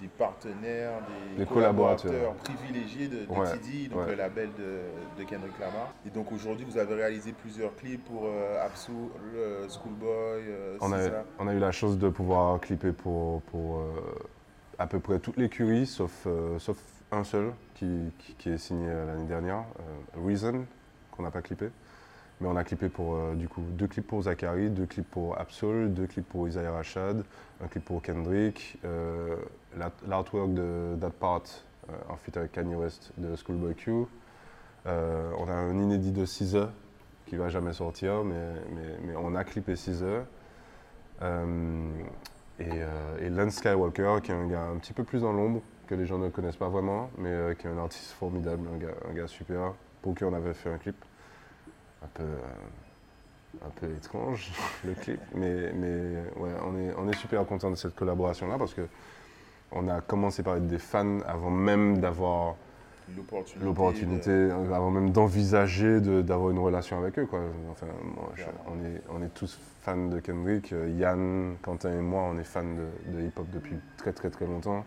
des 0.00 0.08
partenaires, 0.08 1.00
des, 1.36 1.44
Des 1.44 1.46
collaborateurs. 1.46 2.34
privilégiés 2.34 3.08
de, 3.08 3.24
de 3.24 3.30
Ouais, 3.30 3.50
TD, 3.52 3.88
donc 3.88 4.00
ouais. 4.00 4.08
le 4.08 4.14
label 4.14 4.50
de, 4.58 4.80
de 5.18 5.24
Kendrick 5.28 5.58
Lamar. 5.58 5.92
Et 6.06 6.10
donc 6.10 6.32
aujourd'hui, 6.32 6.66
vous 6.68 6.76
avez 6.78 6.94
réalisé 6.94 7.32
plusieurs 7.32 7.74
clips 7.76 8.04
pour 8.04 8.24
euh, 8.26 8.64
Absu, 8.64 8.90
euh, 9.34 9.66
Schoolboy, 9.68 10.08
euh, 10.48 10.76
On 10.80 10.92
a, 10.92 11.00
SZA. 11.00 11.24
on 11.38 11.48
a 11.48 11.54
eu 11.54 11.58
la 11.58 11.72
chance 11.72 11.96
de 11.98 12.08
pouvoir 12.08 12.60
clipper 12.60 12.92
pour, 12.92 13.40
pour 13.42 13.78
euh, 13.78 13.92
à 14.78 14.86
peu 14.86 15.00
près 15.00 15.18
toutes 15.18 15.38
les 15.38 15.48
curies, 15.48 15.86
sauf, 15.86 16.12
euh, 16.26 16.58
sauf 16.58 16.76
un 17.12 17.24
seul 17.24 17.52
qui, 17.74 17.86
qui- 18.18 18.34
qui 18.34 18.50
est 18.50 18.58
signé 18.58 18.86
euh, 18.88 19.06
l'année 19.06 19.26
dernière, 19.26 19.64
euh, 19.80 20.26
Reason, 20.26 20.66
qu'on 21.12 21.22
n'a 21.22 21.30
pas 21.30 21.40
clippé. 21.40 21.70
Mais 22.40 22.48
on 22.48 22.56
a 22.56 22.64
clippé 22.64 22.88
pour, 22.90 23.14
euh, 23.14 23.34
deux 23.58 23.86
clips 23.86 24.06
pour 24.06 24.22
Zachary, 24.22 24.68
deux 24.68 24.84
clips 24.86 25.10
pour 25.10 25.38
Absol, 25.38 25.88
deux 25.88 26.06
clips 26.06 26.28
pour 26.28 26.46
Isaiah 26.46 26.70
Rashad, 26.72 27.24
un 27.62 27.66
clip 27.68 27.84
pour 27.84 28.02
Kendrick, 28.02 28.78
euh, 28.84 29.36
l'art- 29.76 29.92
l'artwork 30.06 30.52
de 30.52 30.96
That 31.00 31.10
Part 31.18 31.42
euh, 31.88 31.92
en 32.10 32.16
feat 32.16 32.36
avec 32.36 32.52
Kanye 32.52 32.74
West 32.74 33.12
de 33.16 33.34
Schoolboy 33.36 33.74
Q. 33.74 34.04
Euh, 34.86 35.30
on 35.38 35.48
a 35.48 35.54
un 35.54 35.78
inédit 35.80 36.12
de 36.12 36.26
Caesar 36.26 36.68
qui 37.24 37.36
va 37.36 37.48
jamais 37.48 37.72
sortir, 37.72 38.22
mais, 38.22 39.16
on 39.16 39.34
a 39.34 39.42
clippé 39.42 39.74
Caesar. 39.74 40.24
Euh, 41.22 41.90
et, 42.60 42.68
euh, 42.70 43.18
et 43.20 43.30
Lance 43.30 43.54
Skywalker, 43.54 44.18
qui 44.22 44.30
est 44.30 44.34
un 44.34 44.46
gars 44.46 44.64
un 44.64 44.76
petit 44.76 44.92
peu 44.92 45.04
plus 45.04 45.22
dans 45.22 45.32
l'ombre, 45.32 45.62
que 45.86 45.94
les 45.94 46.04
gens 46.06 46.18
ne 46.18 46.28
connaissent 46.28 46.56
pas 46.56 46.68
vraiment, 46.68 47.10
mais 47.18 47.30
euh, 47.30 47.54
qui 47.54 47.66
est 47.66 47.70
un 47.70 47.78
artiste 47.78 48.12
formidable, 48.12 48.68
un 49.08 49.14
gars 49.14 49.26
super, 49.26 49.72
pour 50.02 50.14
qui 50.14 50.24
on 50.24 50.34
avait 50.34 50.54
fait 50.54 50.70
un 50.70 50.78
clip 50.78 50.96
un 52.02 52.08
peu, 52.14 52.22
euh, 52.22 53.64
un 53.66 53.70
peu 53.80 53.86
étrange, 53.94 54.50
le 54.84 54.94
clip. 54.94 55.20
Mais, 55.34 55.72
mais 55.72 56.22
ouais, 56.36 56.50
on 56.64 56.76
est, 56.78 56.94
on 56.98 57.08
est 57.08 57.16
super 57.16 57.44
content 57.46 57.70
de 57.70 57.76
cette 57.76 57.94
collaboration-là 57.94 58.56
parce 58.58 58.74
que 58.74 58.86
on 59.72 59.88
a 59.88 60.00
commencé 60.00 60.42
par 60.42 60.56
être 60.56 60.66
des 60.68 60.78
fans 60.78 61.18
avant 61.26 61.50
même 61.50 61.98
d'avoir 61.98 62.54
L'opportunité. 63.60 64.30
de- 64.30 64.72
avant 64.72 64.90
même 64.90 65.10
d'envisager 65.10 66.00
de- 66.00 66.22
d'avoir 66.22 66.50
une 66.50 66.58
relation 66.58 66.98
avec 66.98 67.18
eux. 67.20 67.26
Quoi. 67.26 67.40
Enfin, 67.70 67.86
moi, 68.02 68.30
je- 68.34 68.42
on, 68.66 68.84
est, 68.84 69.00
on 69.10 69.22
est 69.22 69.32
tous 69.32 69.58
fans 69.82 70.06
de 70.08 70.18
Kendrick. 70.18 70.72
Euh, 70.72 70.88
Yann, 70.90 71.56
Quentin 71.62 71.92
et 71.92 72.00
moi, 72.00 72.22
on 72.22 72.36
est 72.38 72.44
fans 72.44 72.64
de, 72.64 73.12
de 73.16 73.22
hip-hop 73.24 73.46
depuis 73.52 73.76
très 73.96 74.12
très 74.12 74.28
très 74.30 74.46
longtemps. 74.46 74.84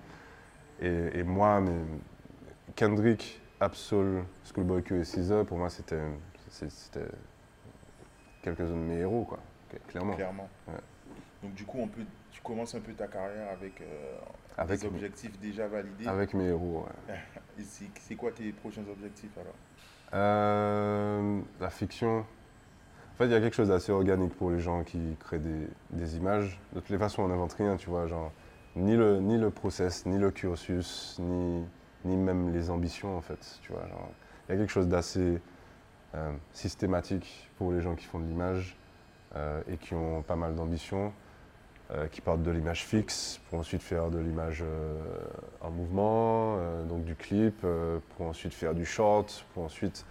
Et, 0.82 1.20
et 1.20 1.24
moi, 1.24 1.62
mais 1.62 1.72
Kendrick, 2.76 3.42
Absol, 3.62 4.24
Schoolboy 4.46 4.84
Q 4.84 5.00
et 5.00 5.04
SZA, 5.06 5.44
pour 5.46 5.58
moi, 5.58 5.70
c'était 5.70 6.00
c'était 6.50 7.06
quelques-uns 8.42 8.70
de 8.70 8.74
mes 8.76 8.98
héros, 8.98 9.26
quoi, 9.26 9.40
clairement. 9.88 10.16
Clairement. 10.16 10.50
Ouais. 10.68 10.74
Donc 11.44 11.54
du 11.54 11.64
coup, 11.66 11.80
on 11.80 11.88
peut, 11.88 12.02
tu 12.32 12.42
commences 12.42 12.76
un 12.76 12.82
peu 12.82 12.94
ta 12.94 13.08
carrière 13.08 13.50
avec, 13.52 13.80
euh, 13.82 14.18
Avec, 14.58 14.82
des 14.82 14.88
objectifs 14.88 15.40
déjà 15.40 15.68
validés. 15.68 16.08
avec 16.08 16.34
mes 16.34 16.46
héros, 16.46 16.86
ouais. 17.08 17.16
Et 17.60 17.64
c'est 17.64 17.86
c'est 18.00 18.16
quoi 18.16 18.32
tes 18.32 18.52
prochains 18.52 18.84
objectifs 18.92 19.38
alors? 19.38 19.56
Euh, 20.14 21.42
la 21.60 21.70
fiction. 21.70 22.20
En 22.20 23.18
fait, 23.18 23.26
il 23.26 23.32
y 23.32 23.36
a 23.36 23.42
quelque 23.42 23.56
chose 23.56 23.68
d'assez 23.68 23.92
organique 23.92 24.34
pour 24.36 24.50
les 24.50 24.60
gens 24.60 24.84
qui 24.84 25.18
créent 25.20 25.40
des, 25.40 25.68
des 25.92 26.18
images. 26.18 26.60
De 26.74 26.80
toutes 26.80 26.90
les 26.90 26.98
façons, 26.98 27.24
on 27.24 27.28
n'invente 27.28 27.54
rien, 27.54 27.76
tu 27.76 27.90
vois. 27.90 28.08
Genre, 28.08 28.32
ni 28.76 28.96
le, 28.96 29.20
ni 29.20 29.38
le 29.38 29.50
process, 29.50 30.06
ni 30.06 30.18
le 30.18 30.32
cursus, 30.32 31.18
ni, 31.20 31.66
ni 32.06 32.16
même 32.16 32.54
les 32.54 32.70
ambitions, 32.70 33.18
en 33.18 33.22
fait. 33.22 33.60
Tu 33.62 33.74
vois, 33.74 33.86
genre, 33.88 34.10
il 34.48 34.54
y 34.54 34.56
a 34.56 34.58
quelque 34.58 34.72
chose 34.72 34.88
d'assez 34.88 35.42
euh, 36.16 36.32
systématique 36.54 37.52
pour 37.60 37.72
les 37.72 37.82
gens 37.82 37.94
qui 37.94 38.06
font 38.06 38.18
de 38.18 38.26
l'image 38.26 38.76
euh, 39.36 39.62
et 39.72 39.78
qui 39.78 39.94
ont 39.94 40.24
pas 40.24 40.36
mal 40.36 40.56
d'ambitions, 40.56 41.14
euh, 41.92 42.08
qui 42.08 42.20
partent 42.20 42.42
de 42.42 42.50
l'image 42.50 42.84
fixe 42.84 43.40
pour 43.48 43.60
ensuite 43.60 43.84
faire 43.84 44.10
de 44.10 44.18
l'image 44.18 44.64
en 45.62 45.70
mouvement, 45.70 46.58
donc 46.88 47.04
du 47.04 47.16
clip, 47.16 47.64
pour 48.18 48.26
ensuite 48.26 48.56
faire 48.56 48.74
du 48.74 48.86
short, 48.86 49.46
pour 49.54 49.64
ensuite 49.64 50.04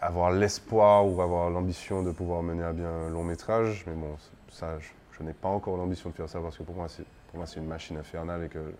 avoir 0.00 0.30
l'espoir 0.30 1.04
ou 1.04 1.20
avoir 1.20 1.50
l'ambition 1.50 2.04
de 2.04 2.12
pouvoir 2.12 2.44
mener 2.44 2.62
à 2.62 2.72
bien 2.72 2.90
un 2.90 3.10
long 3.10 3.24
métrage. 3.24 3.84
Mais 3.88 3.94
bon, 3.94 4.16
ça, 4.50 4.78
je, 4.78 5.24
n'ai 5.24 5.32
pas 5.32 5.48
encore 5.48 5.76
l'ambition 5.76 6.10
de 6.10 6.14
faire 6.14 6.28
ça 6.28 6.38
parce 6.38 6.56
que 6.56 6.62
pour 6.62 6.76
moi, 6.76 6.88
c'est 6.88 7.04
pour 7.28 7.38
moi, 7.38 7.46
c'est 7.46 7.58
une 7.58 7.66
machine 7.66 7.96
infernale 7.96 8.44
et 8.44 8.48
que 8.48 8.72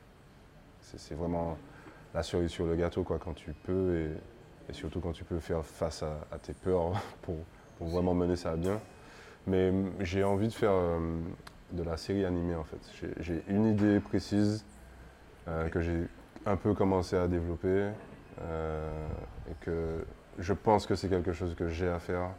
c'est 0.82 1.00
c'est 1.00 1.14
vraiment 1.16 1.58
la 2.14 2.22
cerise 2.22 2.50
sur 2.50 2.66
le 2.66 2.76
gâteau 2.76 3.02
quoi, 3.02 3.18
quand 3.18 3.34
tu 3.34 3.52
peux 3.52 3.96
et, 3.96 4.16
et 4.70 4.72
surtout 4.72 5.00
quand 5.00 5.12
tu 5.12 5.24
peux 5.24 5.40
faire 5.40 5.64
face 5.64 6.02
à, 6.02 6.20
à 6.32 6.38
tes 6.38 6.52
peurs 6.52 6.92
pour, 7.22 7.36
pour 7.78 7.88
vraiment 7.88 8.14
mener 8.14 8.36
ça 8.36 8.52
à 8.52 8.56
bien. 8.56 8.80
Mais 9.46 9.72
j'ai 10.00 10.22
envie 10.24 10.48
de 10.48 10.52
faire 10.52 10.72
euh, 10.72 10.98
de 11.72 11.82
la 11.82 11.96
série 11.96 12.24
animée 12.24 12.54
en 12.54 12.64
fait. 12.64 12.78
J'ai- 13.20 13.42
une 13.48 13.66
idée 13.66 14.00
précise 14.00 14.64
euh, 15.48 15.68
que 15.68 15.80
j'ai 15.80 16.06
un 16.46 16.56
peu 16.56 16.74
commencé 16.74 17.16
à 17.16 17.26
développer 17.26 17.90
euh, 18.42 19.06
et 19.50 19.54
que 19.60 20.04
je 20.38 20.52
pense 20.52 20.86
que 20.86 20.94
c'est 20.94 21.08
quelque 21.08 21.32
chose 21.32 21.54
que 21.54 21.68
j'ai 21.68 21.88
à 21.88 21.98
faire. 21.98 22.30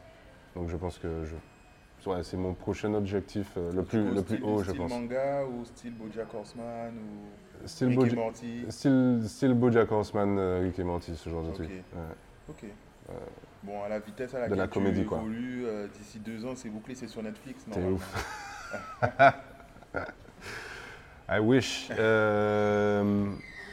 Donc 0.56 0.70
je 0.70 0.78
pense 0.78 0.98
que 1.00 1.26
je, 1.26 2.10
ouais, 2.10 2.24
c'est 2.24 2.38
mon 2.38 2.54
prochain 2.54 2.94
objectif, 2.94 3.52
euh, 3.58 3.72
le 3.74 3.84
plus, 3.84 4.04
coup, 4.08 4.14
le 4.14 4.22
plus 4.22 4.42
haut 4.44 4.60
je 4.60 4.70
style 4.72 4.80
pense. 4.82 4.92
manga 4.92 5.44
ou 5.46 5.66
style 5.66 5.94
BoJack 5.96 6.34
Horseman 6.34 6.94
ou 6.94 7.51
Style, 7.66 7.88
Rick 7.90 7.98
et 7.98 8.02
Boja- 8.10 8.16
Morty 8.16 8.66
style, 8.70 9.22
style 9.26 9.54
BoJack 9.54 9.92
Horseman, 9.92 10.38
euh, 10.38 10.60
Rick 10.64 10.80
et 10.80 10.84
Morty, 10.84 11.16
ce 11.16 11.30
genre 11.30 11.44
de 11.44 11.52
truc. 11.52 11.70
Ok. 12.50 12.66
Bon, 13.64 13.84
à 13.84 13.90
la 13.90 14.00
vitesse 14.00 14.34
à 14.34 14.40
laquelle 14.40 14.58
la 14.58 14.68
tu 14.68 14.74
comédie, 14.74 15.02
évolues, 15.02 15.66
euh, 15.66 15.88
d'ici 15.96 16.18
deux 16.20 16.46
ans, 16.46 16.54
c'est 16.56 16.70
bouclé, 16.70 16.96
c'est 16.96 17.08
sur 17.08 17.22
Netflix. 17.22 17.66
T'es 17.70 17.84
ouf. 17.84 18.26
I 21.30 21.40
wish. 21.40 21.90
Euh, 21.98 23.04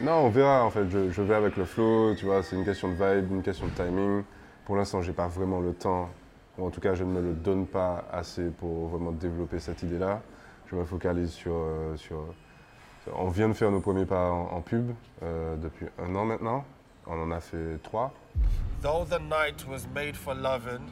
non, 0.00 0.12
on 0.12 0.28
verra 0.28 0.64
en 0.64 0.71
fait. 0.71 0.88
Je, 0.88 1.11
je 1.11 1.23
vais 1.23 1.35
avec 1.35 1.57
le 1.57 1.64
flow, 1.64 2.14
tu 2.14 2.26
vois. 2.26 2.42
C'est 2.42 2.57
une 2.57 2.64
question 2.64 2.88
de 2.88 2.95
vibe, 2.95 3.30
une 3.33 3.42
question 3.42 3.66
de 3.66 3.73
timing. 3.73 4.23
Pour 4.64 4.76
l'instant, 4.76 5.00
j'ai 5.02 5.12
pas 5.12 5.26
vraiment 5.28 5.61
le 5.61 5.73
temps, 5.73 6.11
ou 6.59 6.66
en 6.66 6.71
tout 6.71 6.80
cas, 6.80 6.95
je 6.95 7.04
ne 7.04 7.11
me 7.11 7.21
le 7.23 7.33
donne 7.33 7.66
pas 7.66 8.04
assez 8.12 8.50
pour 8.50 8.88
vraiment 8.88 9.12
développer 9.12 9.59
cette 9.59 9.83
idée-là. 9.83 10.21
Je 10.71 10.76
me 10.76 10.85
focalise 10.85 11.30
sur, 11.30 11.52
euh, 11.54 11.97
sur. 11.97 12.23
On 13.16 13.28
vient 13.28 13.48
de 13.48 13.54
faire 13.54 13.70
nos 13.70 13.80
premiers 13.80 14.06
pas 14.06 14.30
en, 14.30 14.52
en 14.52 14.60
pub 14.60 14.92
euh, 15.22 15.56
depuis 15.56 15.86
un 15.98 16.14
an 16.14 16.24
maintenant. 16.24 16.64
On 17.06 17.20
en 17.22 17.30
a 17.30 17.40
fait 17.40 17.78
trois. 17.82 18.12
Though 18.82 19.04
the 19.04 19.20
night 19.20 19.66
was 19.66 19.86
made 19.94 20.16
for 20.16 20.34
loving, 20.34 20.90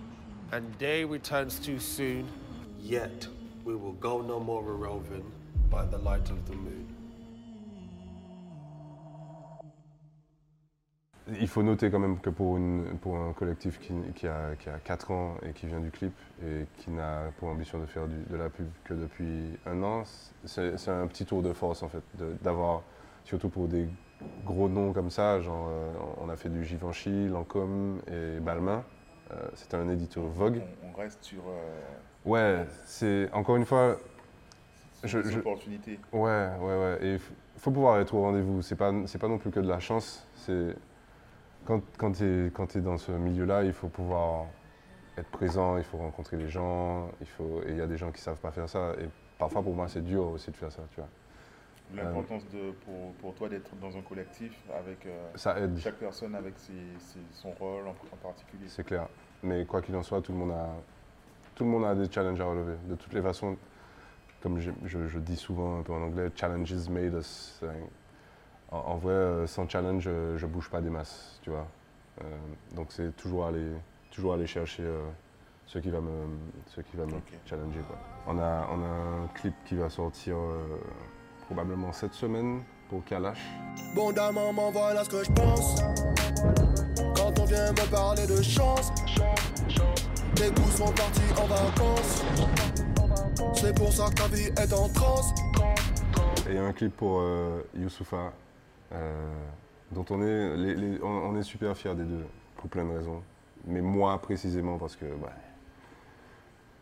and 0.53 0.63
day 0.79 1.05
returns 1.05 1.59
too 1.59 1.79
soon, 1.79 2.27
yet 2.81 3.29
we 3.65 3.75
will 3.75 3.95
go 4.01 4.23
no 4.23 4.41
more 4.41 4.63
roving 4.63 5.25
by 5.71 5.85
the 5.85 5.99
light 5.99 6.31
of 6.31 6.45
the 6.47 6.55
moon. 6.55 6.96
Il 11.29 11.49
faut 11.49 11.63
noter 11.65 11.91
quand 11.91 11.99
même 11.99 12.21
que 12.21 12.31
pour, 12.31 12.57
une, 12.57 12.85
pour 13.01 13.17
un 13.17 13.33
collectif 13.33 13.81
qui, 13.81 13.93
qui 14.15 14.29
a, 14.29 14.55
qui 14.57 14.69
a 14.69 14.79
4 14.79 15.11
ans 15.11 15.35
et 15.43 15.53
qui 15.53 15.67
vient 15.67 15.81
du 15.81 15.91
clip 15.91 16.13
et 16.41 16.67
qui 16.79 16.91
n'a 16.91 17.33
pour 17.39 17.49
ambition 17.49 17.81
de 17.81 17.87
faire 17.87 18.07
du- 18.07 18.23
de 18.31 18.37
la 18.37 18.49
pub 18.49 18.69
que 18.85 18.95
depuis 18.95 19.59
un 19.67 19.83
an, 19.83 20.05
c'est 20.45 20.89
un 20.89 21.07
petit 21.09 21.25
tour 21.27 21.43
de 21.43 21.53
force 21.53 21.83
en 21.83 21.89
fait, 21.89 22.03
d'avoir, 22.43 22.83
surtout 23.25 23.49
pour 23.49 23.67
des 23.67 23.89
gros 24.45 24.69
noms 24.69 24.93
comme 24.93 25.11
ça, 25.11 25.41
genre 25.41 25.67
euh, 25.69 25.93
on 26.21 26.29
a 26.29 26.37
fait 26.37 26.49
du 26.49 26.65
Givenchy, 26.65 27.27
Lancôme 27.27 28.01
et 28.07 28.39
Balmain, 28.39 28.85
euh, 29.33 29.35
c'était 29.55 29.77
un 29.77 29.89
édito 29.89 30.23
Vogue. 30.29 30.63
On, 30.85 30.97
reste 30.97 31.25
sur 31.25 31.43
euh, 31.49 31.81
Ouais, 32.25 32.65
c'est 32.85 33.29
encore 33.33 33.57
une 33.57 33.65
fois, 33.65 33.97
je- 35.03 35.23
je- 35.23 35.39
opportunités. 35.41 35.99
Ouais, 36.13 36.51
ouais, 36.61 36.79
ouais. 36.79 36.99
Et 37.03 37.13
il 37.15 37.61
faut 37.61 37.73
pouvoir 37.73 37.99
être 37.99 38.15
au 38.15 38.23
rendez-vous. 38.23 38.63
C'est 38.63 38.77
pas, 38.77 38.93
c'est 39.07 39.19
pas 39.19 39.29
non 39.29 39.39
plus 39.39 39.51
que 39.51 39.61
de 39.61 39.69
la 39.69 39.81
chance. 39.81 40.25
C'est 40.37 40.75
quand, 41.67 41.81
quand 41.99 42.13
tu 42.13 42.25
es, 42.79 42.81
dans 42.81 42.97
ce 42.97 43.13
milieu-là, 43.13 43.65
il 43.65 43.73
faut 43.73 43.89
pouvoir 43.89 44.47
être 45.19 45.29
présent, 45.31 45.77
il 45.79 45.85
faut 45.85 45.99
rencontrer 45.99 46.37
les 46.37 46.49
gens, 46.49 47.11
il 47.21 47.27
faut, 47.27 47.63
et 47.67 47.71
il 47.71 47.77
y 47.77 47.81
a 47.81 47.87
des 47.87 47.97
gens 47.97 48.11
qui 48.13 48.21
savent 48.21 48.39
pas 48.41 48.51
faire 48.53 48.69
ça. 48.69 48.93
Et 49.01 49.09
parfois, 49.39 49.63
pour 49.63 49.75
moi, 49.75 49.89
c'est 49.89 50.03
dur 50.05 50.27
aussi 50.29 50.51
de 50.51 50.57
faire 50.57 50.73
ça, 50.73 50.83
tu 50.91 51.01
vois. 51.01 51.09
L'importance 51.95 52.43
pour, 52.85 53.13
pour 53.15 53.35
toi 53.35 53.49
d'être 53.49 53.75
dans 53.77 53.97
un 53.97 54.03
collectif 54.03 54.61
avec 54.77 55.07
euh, 55.07 55.31
Ça 55.37 55.59
aide, 55.61 55.79
chaque 55.79 55.95
personne 55.97 56.35
avec 56.35 56.59
ses- 56.59 56.73
ses- 56.99 57.21
son 57.33 57.51
rôle 57.53 57.87
en, 57.87 57.91
en 58.13 58.17
particulier. 58.23 58.67
c'est 58.67 58.85
clair. 58.85 59.07
Mais 59.43 59.65
quoi 59.65 59.81
qu'il 59.83 59.95
en 59.95 60.03
soit, 60.03 60.21
tout 60.21 60.33
le 60.33 60.39
monde 60.39 60.51
a, 60.51 60.69
tout 61.55 61.65
le 61.65 61.71
monde 61.71 61.85
a 61.85 61.95
des 61.95 62.11
challenges 62.11 62.41
à 62.41 62.45
relever. 62.45 62.77
De 62.89 62.97
toutes 62.97 63.13
les 63.13 63.23
façons, 63.23 63.57
comme 64.43 64.59
je, 64.59 64.73
je- 64.85 65.07
je 65.07 65.19
dis 65.21 65.37
souvent 65.37 65.79
un 65.79 65.83
peu 65.83 65.93
en 65.93 66.03
anglais, 66.03 66.29
challenges 66.35 66.89
made 66.89 67.15
us. 67.15 67.61
En, 68.73 68.79
en 68.79 68.97
vrai, 68.97 69.13
euh, 69.13 69.47
sans 69.47 69.69
challenge, 69.69 70.05
euh, 70.07 70.37
je 70.39 70.47
bouge 70.47 70.69
pas 70.71 70.81
des 70.81 70.91
masses, 70.91 71.39
tu 71.43 71.51
vois. 71.51 71.67
Euh, 72.23 72.25
donc 72.75 72.89
c'est 72.91 73.15
toujours 73.17 73.47
aller, 73.47 73.71
toujours 74.11 74.35
aller 74.35 74.47
chercher 74.47 74.83
euh, 74.83 75.07
ce 75.67 75.79
qui 75.79 75.91
va 75.91 76.01
me, 76.01 76.11
ce 76.67 76.81
qui 76.81 76.97
va 76.97 77.05
me 77.07 77.13
Ok. 77.13 77.33
challenger. 77.45 77.81
Quoi. 77.87 77.97
On, 78.27 78.39
a, 78.39 78.69
on 78.73 78.83
a 78.83 79.25
un 79.25 79.27
clip 79.35 79.55
qui 79.67 79.77
va 79.77 79.89
sortir 79.91 80.37
euh, 80.37 80.79
probablement 81.47 81.93
cette 81.93 82.15
semaine 82.15 82.63
pour 82.89 83.05
Kalash. 83.05 83.39
Bon 83.95 84.13
maman, 84.13 84.71
voilà 84.71 85.05
ce 85.05 85.11
que 85.11 85.23
je 85.25 85.31
pense. 85.33 85.81
Quand 87.17 87.39
on 87.41 87.45
vient 87.45 87.71
me 87.73 87.91
parler 87.91 88.27
de 88.27 88.41
chance, 88.43 88.91
les 90.39 90.49
coups 90.49 90.77
sont 90.77 90.93
partis 90.93 91.41
en 91.41 91.47
vacances. 91.47 92.25
C'est 93.55 93.75
pour 93.77 93.93
ça 93.93 94.09
que 94.11 94.15
ta 94.15 94.29
vie 94.29 94.47
est 94.47 94.73
en 94.73 94.89
transe. 94.89 95.33
Et 96.49 96.51
il 96.51 96.55
y 96.55 96.59
a 96.59 96.65
un 96.65 96.73
clip 96.73 96.97
pour 96.97 97.21
euh, 97.21 97.63
Youssoufa, 97.75 98.33
dont 99.91 100.05
on 100.11 100.23
est, 100.23 100.57
les- 100.57 100.75
les- 100.75 101.03
on, 101.03 101.07
on 101.31 101.37
est 101.37 101.43
super 101.43 101.77
fiers 101.77 101.95
des 101.95 102.05
deux, 102.05 102.27
pour 102.57 102.69
plein 102.69 102.85
de 102.85 102.91
raisons. 102.97 103.23
Mais 103.67 103.81
moi 103.81 104.21
précisément 104.21 104.79
parce 104.79 104.97
que, 104.97 105.07
bah, 105.17 105.33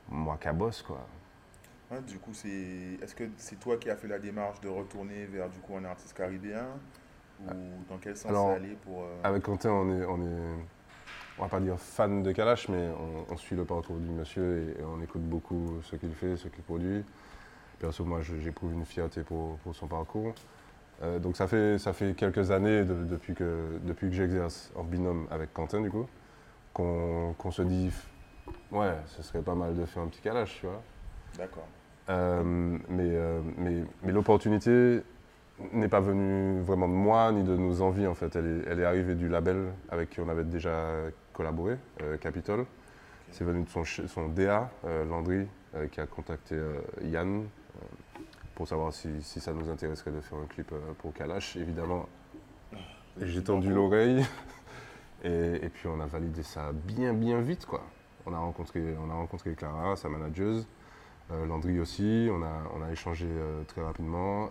moi 0.08 0.36
cabosse 0.40 0.82
quoi. 0.82 1.06
Ouais, 1.90 2.00
du 2.00 2.18
coup, 2.18 2.32
c'est 2.32 2.98
est-ce 3.02 3.14
que 3.14 3.24
c'est 3.36 3.60
toi 3.60 3.76
qui 3.76 3.90
as 3.90 3.96
fait 3.96 4.08
la 4.08 4.18
démarche 4.18 4.60
de 4.60 4.68
retourner 4.68 5.26
vers 5.26 5.48
du 5.48 5.58
coup 5.60 5.76
un 5.76 5.84
artiste 5.84 6.16
caribéen? 6.16 6.66
Ou 7.40 7.50
dans 7.88 7.98
quel 7.98 8.16
sens 8.16 8.30
Alors, 8.30 8.50
aller 8.50 8.76
pour 8.82 9.02
euh, 9.02 9.20
Avec 9.22 9.42
Quentin, 9.42 9.70
on 9.70 9.90
est, 9.90 10.04
on 10.04 10.22
est, 10.22 10.64
on 11.38 11.42
va 11.42 11.48
pas 11.48 11.60
dire 11.60 11.78
fan 11.78 12.22
de 12.22 12.32
Kalash, 12.32 12.68
mais 12.68 12.88
on, 12.98 13.32
on 13.32 13.36
suit 13.36 13.56
le 13.56 13.64
parcours 13.64 13.96
du 13.96 14.08
monsieur 14.08 14.74
et, 14.78 14.80
et 14.80 14.84
on 14.84 15.00
écoute 15.02 15.22
beaucoup 15.22 15.78
ce 15.82 15.96
qu'il 15.96 16.14
fait, 16.14 16.36
ce 16.36 16.48
qu'il 16.48 16.62
produit. 16.62 17.04
Perso, 17.80 18.04
moi, 18.04 18.20
j'éprouve 18.22 18.72
une 18.72 18.84
fierté 18.86 19.22
pour, 19.22 19.58
pour 19.58 19.74
son 19.74 19.86
parcours. 19.86 20.32
Euh, 21.02 21.18
donc 21.18 21.36
ça 21.36 21.46
fait, 21.46 21.78
ça 21.78 21.92
fait 21.92 22.14
quelques 22.14 22.50
années 22.50 22.84
de- 22.84 23.04
depuis 23.04 23.34
que, 23.34 23.78
depuis 23.82 24.08
que 24.08 24.14
j'exerce 24.14 24.70
en 24.76 24.84
binôme 24.84 25.26
avec 25.30 25.52
Quentin, 25.52 25.80
du 25.80 25.90
coup, 25.90 26.06
qu'on 26.72 27.50
se 27.50 27.62
dit, 27.62 27.90
ouais, 28.72 28.94
ce 29.06 29.22
serait 29.22 29.42
pas 29.42 29.54
mal 29.54 29.74
de 29.76 29.84
faire 29.84 30.02
un 30.02 30.08
petit 30.08 30.20
Kalash, 30.20 30.58
tu 30.60 30.66
vois. 30.66 30.82
D'accord. 31.36 31.66
Euh, 32.10 32.42
mais 32.88 33.08
euh, 33.16 33.40
mais, 33.56 33.82
mais 34.02 34.12
l'opportunité 34.12 35.02
n'est 35.72 35.88
pas 35.88 36.00
venue 36.00 36.60
vraiment 36.60 36.88
de 36.88 36.92
moi 36.92 37.32
ni 37.32 37.42
de 37.44 37.56
nos 37.56 37.80
envies 37.80 38.06
en 38.06 38.14
fait. 38.14 38.34
Elle 38.36 38.46
est, 38.46 38.70
elle 38.70 38.80
est 38.80 38.84
arrivée 38.84 39.14
du 39.14 39.28
label 39.28 39.68
avec 39.88 40.10
qui 40.10 40.20
on 40.20 40.28
avait 40.28 40.44
déjà 40.44 40.90
collaboré, 41.32 41.76
euh, 42.02 42.16
Capitol. 42.18 42.66
C'est 43.30 43.44
venu 43.44 43.64
de 43.64 43.68
son, 43.68 43.84
son 43.84 44.28
DA, 44.28 44.70
Landry, 45.08 45.46
qui 45.90 46.00
a 46.00 46.06
contacté 46.06 46.56
Yann 47.02 47.44
pour 48.54 48.68
savoir 48.68 48.92
si, 48.92 49.22
si 49.22 49.40
ça 49.40 49.52
nous 49.52 49.68
intéresserait 49.68 50.12
de 50.12 50.20
faire 50.20 50.38
un 50.38 50.46
clip 50.46 50.70
euh, 50.72 50.92
pour 50.98 51.12
Kalash. 51.12 51.56
Évidemment, 51.56 52.06
j'ai 53.20 53.42
tendu 53.42 53.72
l'oreille 53.72 54.24
et, 55.24 55.64
et 55.64 55.68
puis 55.68 55.86
on 55.88 56.00
a 56.00 56.06
validé 56.06 56.42
ça 56.42 56.72
bien 56.72 57.12
bien 57.14 57.40
vite 57.40 57.66
quoi. 57.66 57.84
On 58.26 58.32
a 58.32 58.38
rencontré, 58.38 58.96
on 58.98 59.10
a 59.10 59.14
rencontré 59.14 59.54
Clara, 59.54 59.96
sa 59.96 60.08
manageuse, 60.08 60.66
euh, 61.30 61.46
Landry 61.46 61.78
aussi, 61.78 62.28
on 62.30 62.42
a, 62.42 62.62
on 62.74 62.82
a 62.82 62.90
échangé 62.90 63.26
euh, 63.28 63.62
très 63.64 63.82
rapidement 63.82 64.50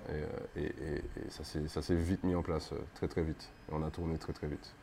et, 0.55 0.61
et- 0.61 0.65
et- 0.65 0.97
et 0.97 1.29
ça 1.29 1.43
s'est 1.43 1.67
ça 1.67 1.81
s'est 1.81 1.95
vite 1.95 2.23
mis 2.23 2.35
en 2.35 2.43
place, 2.43 2.73
très 2.95 3.07
très 3.07 3.23
vite. 3.23 3.49
Et 3.69 3.73
on 3.73 3.83
a 3.83 3.89
tourné 3.89 4.17
très 4.17 4.33
très 4.33 4.47
vite. 4.47 4.73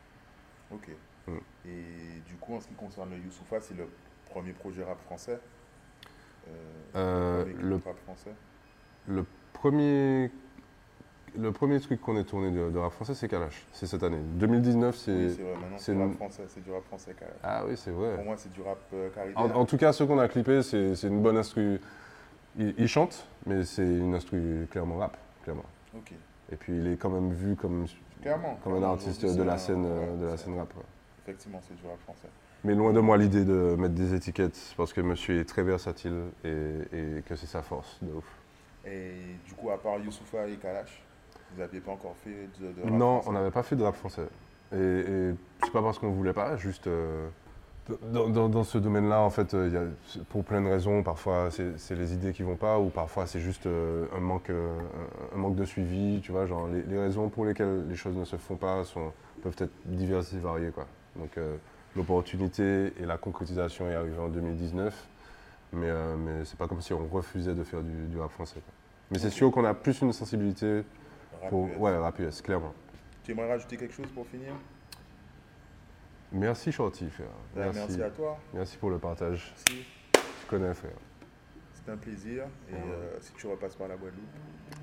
Ok. 0.71 0.89
Mm. 1.27 1.37
Et 1.65 2.19
du 2.27 2.35
coup, 2.37 2.55
en 2.55 2.59
ce 2.61 2.67
qui 2.67 2.73
concerne 2.75 3.11
le 3.11 3.17
Youssoufa, 3.17 3.61
c'est 3.61 3.75
le 3.75 3.87
premier 4.25 4.53
projet 4.53 4.83
rap 4.83 4.99
français? 5.01 5.39
Euh, 6.47 7.41
avec 7.41 7.61
le- 7.61 7.81
rap 7.85 7.97
français? 7.99 8.33
Le 9.07 9.25
premier, 9.53 10.31
le 11.37 11.51
premier 11.51 11.79
truc 11.79 12.01
qu'on 12.01 12.17
ait 12.17 12.23
tourné 12.23 12.51
de, 12.51 12.69
de 12.69 12.77
rap 12.77 12.91
français, 12.91 13.13
c'est 13.15 13.27
Kalash. 13.27 13.65
C'est 13.71 13.87
cette 13.87 14.03
année. 14.03 14.19
2019, 14.35 14.95
c'est. 14.95 15.11
Oui, 15.11 15.35
c'est 15.35 15.41
vrai, 15.43 15.55
maintenant 15.55 15.77
c'est 15.77 15.83
c'est 15.87 15.93
du 15.93 16.01
rap 16.01 16.13
français, 16.15 16.43
c'est 16.47 16.63
du 16.63 16.71
rap 16.71 16.83
français 16.85 17.15
carré. 17.19 17.31
ah 17.43 17.63
oui, 17.67 17.73
c'est 17.77 17.91
vrai. 17.91 18.15
Pour 18.15 18.25
moi, 18.25 18.35
c'est 18.37 18.51
du 18.51 18.61
rap 18.61 18.79
euh, 18.93 19.09
caribéen. 19.09 19.35
En, 19.41 19.49
en 19.61 19.65
tout 19.65 19.77
cas, 19.77 19.93
ce 19.93 20.03
qu'on 20.03 20.19
a 20.19 20.27
clippé, 20.27 20.61
c'est 20.63 20.95
c'est 20.95 21.07
une 21.07 21.21
bonne 21.21 21.37
instru. 21.37 21.79
Il, 22.57 22.73
il 22.77 22.87
chante, 22.87 23.25
mais 23.45 23.63
c'est 23.63 23.85
une 23.85 24.13
instru 24.13 24.67
clairement 24.69 24.97
rap, 24.97 25.17
clairement. 25.43 25.63
Ok. 25.95 26.11
Et 26.51 26.55
puis 26.57 26.77
il 26.77 26.87
est 26.87 26.97
quand 26.97 27.09
même 27.09 27.31
vu 27.31 27.55
comme, 27.55 27.85
Clairement. 28.21 28.59
comme 28.63 28.73
un 28.75 28.83
artiste 28.83 29.25
de 29.25 29.41
la 29.43 29.57
scène, 29.57 29.85
ouais, 29.85 30.17
de 30.19 30.25
la 30.25 30.35
scène 30.37 30.57
rap. 30.57 30.73
ouais. 30.75 30.83
Effectivement, 31.23 31.61
c'est 31.65 31.75
du 31.75 31.87
rap 31.87 31.99
français. 32.01 32.27
Mais 32.65 32.75
loin 32.75 32.91
de 32.93 32.99
moi 32.99 33.17
l'idée 33.17 33.45
de 33.45 33.75
mettre 33.79 33.95
des 33.95 34.13
étiquettes, 34.13 34.73
parce 34.75 34.91
que 34.93 34.99
monsieur 35.01 35.39
est 35.39 35.45
très 35.45 35.63
versatile 35.63 36.25
et, 36.43 36.49
et 36.91 37.21
que 37.25 37.35
c'est 37.37 37.47
sa 37.47 37.61
force, 37.61 37.97
de 38.03 38.11
ouf. 38.11 38.25
Et 38.85 39.35
du 39.45 39.53
coup, 39.53 39.69
à 39.69 39.81
part 39.81 39.99
Youssoufa 39.99 40.47
et 40.47 40.55
Kalash, 40.57 41.03
vous 41.53 41.59
n'aviez 41.61 41.79
pas 41.81 41.91
encore 41.91 42.15
fait 42.23 42.49
de, 42.59 42.71
de 42.71 42.81
rap 42.81 42.91
Non, 42.91 43.15
français 43.21 43.29
on 43.29 43.31
n'avait 43.33 43.51
pas 43.51 43.63
fait 43.63 43.75
de 43.75 43.83
rap 43.83 43.95
français. 43.95 44.27
Et, 44.73 44.77
et 44.77 45.31
c'est 45.63 45.71
pas 45.71 45.81
parce 45.81 45.99
qu'on 45.99 46.11
voulait 46.11 46.33
pas, 46.33 46.55
juste 46.57 46.87
euh, 46.87 47.27
dans, 48.11 48.29
dans- 48.29 48.47
dans 48.49 48.63
ce 48.63 48.77
domaine-là, 48.77 49.19
en 49.21 49.29
fait, 49.29 49.53
euh, 49.53 49.67
il 49.67 49.73
y 49.73 49.77
a- 49.77 50.23
pour 50.29 50.43
plein 50.45 50.61
de 50.61 50.67
raisons. 50.69 51.03
Parfois, 51.03 51.49
c'est 51.51 51.95
les 51.95 52.13
idées 52.13 52.31
qui 52.31 52.41
vont 52.43 52.55
pas, 52.55 52.79
ou 52.79 52.89
parfois 52.89 53.27
c'est 53.27 53.39
juste 53.41 53.65
euh, 53.67 54.05
un 54.15 54.19
manque, 54.21 54.49
euh, 54.49 54.77
un, 55.33 55.37
manque 55.37 55.55
de 55.55 55.65
suivi. 55.65 56.21
Tu 56.21 56.31
vois, 56.31 56.45
genre 56.45 56.67
les, 56.67 56.81
les 56.83 56.97
raisons 56.99 57.27
pour 57.29 57.45
lesquelles 57.45 57.85
les 57.87 57.95
choses 57.95 58.15
ne 58.15 58.25
se 58.25 58.37
font 58.37 58.55
pas 58.55 58.83
sont, 58.85 59.11
peuvent 59.43 59.55
être 59.59 59.73
diverses 59.85 60.33
et 60.33 60.39
variées, 60.39 60.71
quoi. 60.71 60.87
Donc 61.17 61.31
l'opportunité 61.95 62.93
et 62.99 63.05
la 63.05 63.17
concrétisation 63.17 63.89
est 63.89 63.95
arrivée 63.95 64.19
en 64.19 64.29
2019, 64.29 65.07
mais 65.73 65.87
euh, 65.89 66.15
mais 66.17 66.45
c'est 66.45 66.57
pas 66.57 66.67
comme 66.67 66.81
si 66.81 66.93
on 66.93 67.07
refusait 67.07 67.55
de 67.55 67.63
faire 67.63 67.81
du, 67.81 68.07
du 68.07 68.19
rap 68.19 68.31
français. 68.31 68.59
quoi. 68.59 68.73
Mais 69.11 69.19
c'est 69.19 69.29
sûr 69.29 69.51
qu'on 69.51 69.65
a 69.65 69.73
plus 69.73 70.01
une 70.01 70.13
sensibilité 70.13 70.83
Rap 71.41 71.49
pour 71.49 71.67
US. 71.67 71.77
ouais 71.77 71.97
rap 71.97 72.19
US, 72.19 72.41
clairement. 72.41 72.73
Tu 73.23 73.31
aimerais 73.31 73.49
rajouter 73.49 73.77
quelque 73.77 73.93
chose 73.93 74.07
pour 74.13 74.25
finir? 74.27 74.53
Merci 76.31 76.71
Shorty, 76.71 77.09
frère. 77.09 77.27
Merci. 77.55 77.79
Merci 77.79 78.01
à 78.03 78.09
toi. 78.09 78.37
Merci 78.53 78.77
pour 78.77 78.89
le 78.89 78.97
partage. 78.99 79.53
Merci. 79.67 79.85
Tu 80.13 80.47
connais, 80.47 80.73
frère. 80.73 80.91
C'était 81.73 81.91
un 81.91 81.97
plaisir. 81.97 82.43
Et 82.69 82.75
euh, 82.75 83.17
si 83.19 83.33
tu 83.33 83.47
repasses 83.47 83.75
par 83.75 83.87
la 83.89 83.95
Guadeloupe, 83.95 84.23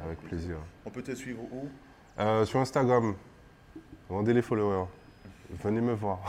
Avec 0.04 0.18
plaisir. 0.20 0.56
on 0.84 0.90
peut 0.90 1.02
te 1.02 1.14
suivre 1.14 1.42
où? 1.52 1.68
Euh, 2.18 2.44
sur 2.44 2.60
Instagram, 2.60 3.14
rendez 4.10 4.34
les 4.34 4.42
followers. 4.42 4.86
Venez 5.62 5.80
me 5.80 5.92
voir. 5.94 6.20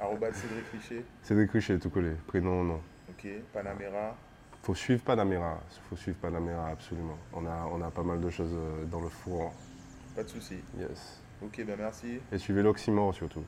Arrobas 0.00 0.32
Cédric 0.34 0.66
Richer. 0.72 1.04
Cédric 1.22 1.50
Richer, 1.50 1.78
tout 1.78 1.90
collé. 1.90 2.12
Prénom, 2.28 2.62
nom. 2.62 2.80
Ok. 3.18 3.26
Panamera. 3.52 4.16
Faut 4.62 4.74
suivre 4.74 5.02
Panamera. 5.02 5.60
Faut 5.88 5.96
suivre 5.96 6.16
Panamera, 6.18 6.68
absolument. 6.68 7.18
On 7.32 7.46
a, 7.46 7.68
on 7.72 7.82
a 7.82 7.90
pas 7.90 8.02
mal 8.02 8.20
de 8.20 8.30
choses 8.30 8.54
euh, 8.54 8.84
dans 8.86 9.00
le 9.00 9.08
four. 9.08 9.52
Pas 10.16 10.22
de 10.22 10.28
souci. 10.28 10.56
Yes. 10.78 11.20
Ok, 11.42 11.62
ben 11.66 11.76
merci. 11.78 12.20
Et 12.32 12.38
suivez 12.38 12.62
l'oxymore 12.62 13.14
surtout. 13.14 13.44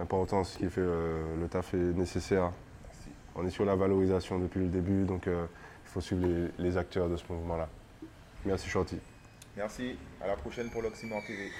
Important, 0.00 0.44
ce 0.44 0.58
qui 0.58 0.68
fait 0.68 0.80
euh, 0.80 1.36
le 1.40 1.48
taf 1.48 1.74
est 1.74 1.76
nécessaire. 1.76 2.52
Merci. 2.84 3.10
On 3.34 3.46
est 3.46 3.50
sur 3.50 3.64
la 3.64 3.76
valorisation 3.76 4.38
depuis 4.38 4.60
le 4.60 4.68
début, 4.68 5.04
donc 5.04 5.26
euh, 5.26 5.46
il 5.84 5.88
faut 5.88 6.00
suivre 6.00 6.26
les, 6.26 6.48
les 6.58 6.76
acteurs 6.76 7.08
de 7.08 7.16
ce 7.16 7.24
mouvement-là. 7.30 7.68
Merci 8.44 8.68
Shorty. 8.68 8.98
Merci. 9.56 9.96
À 10.22 10.28
la 10.28 10.36
prochaine 10.36 10.70
pour 10.70 10.82
l'Oxymore 10.82 11.22
TV. 11.26 11.50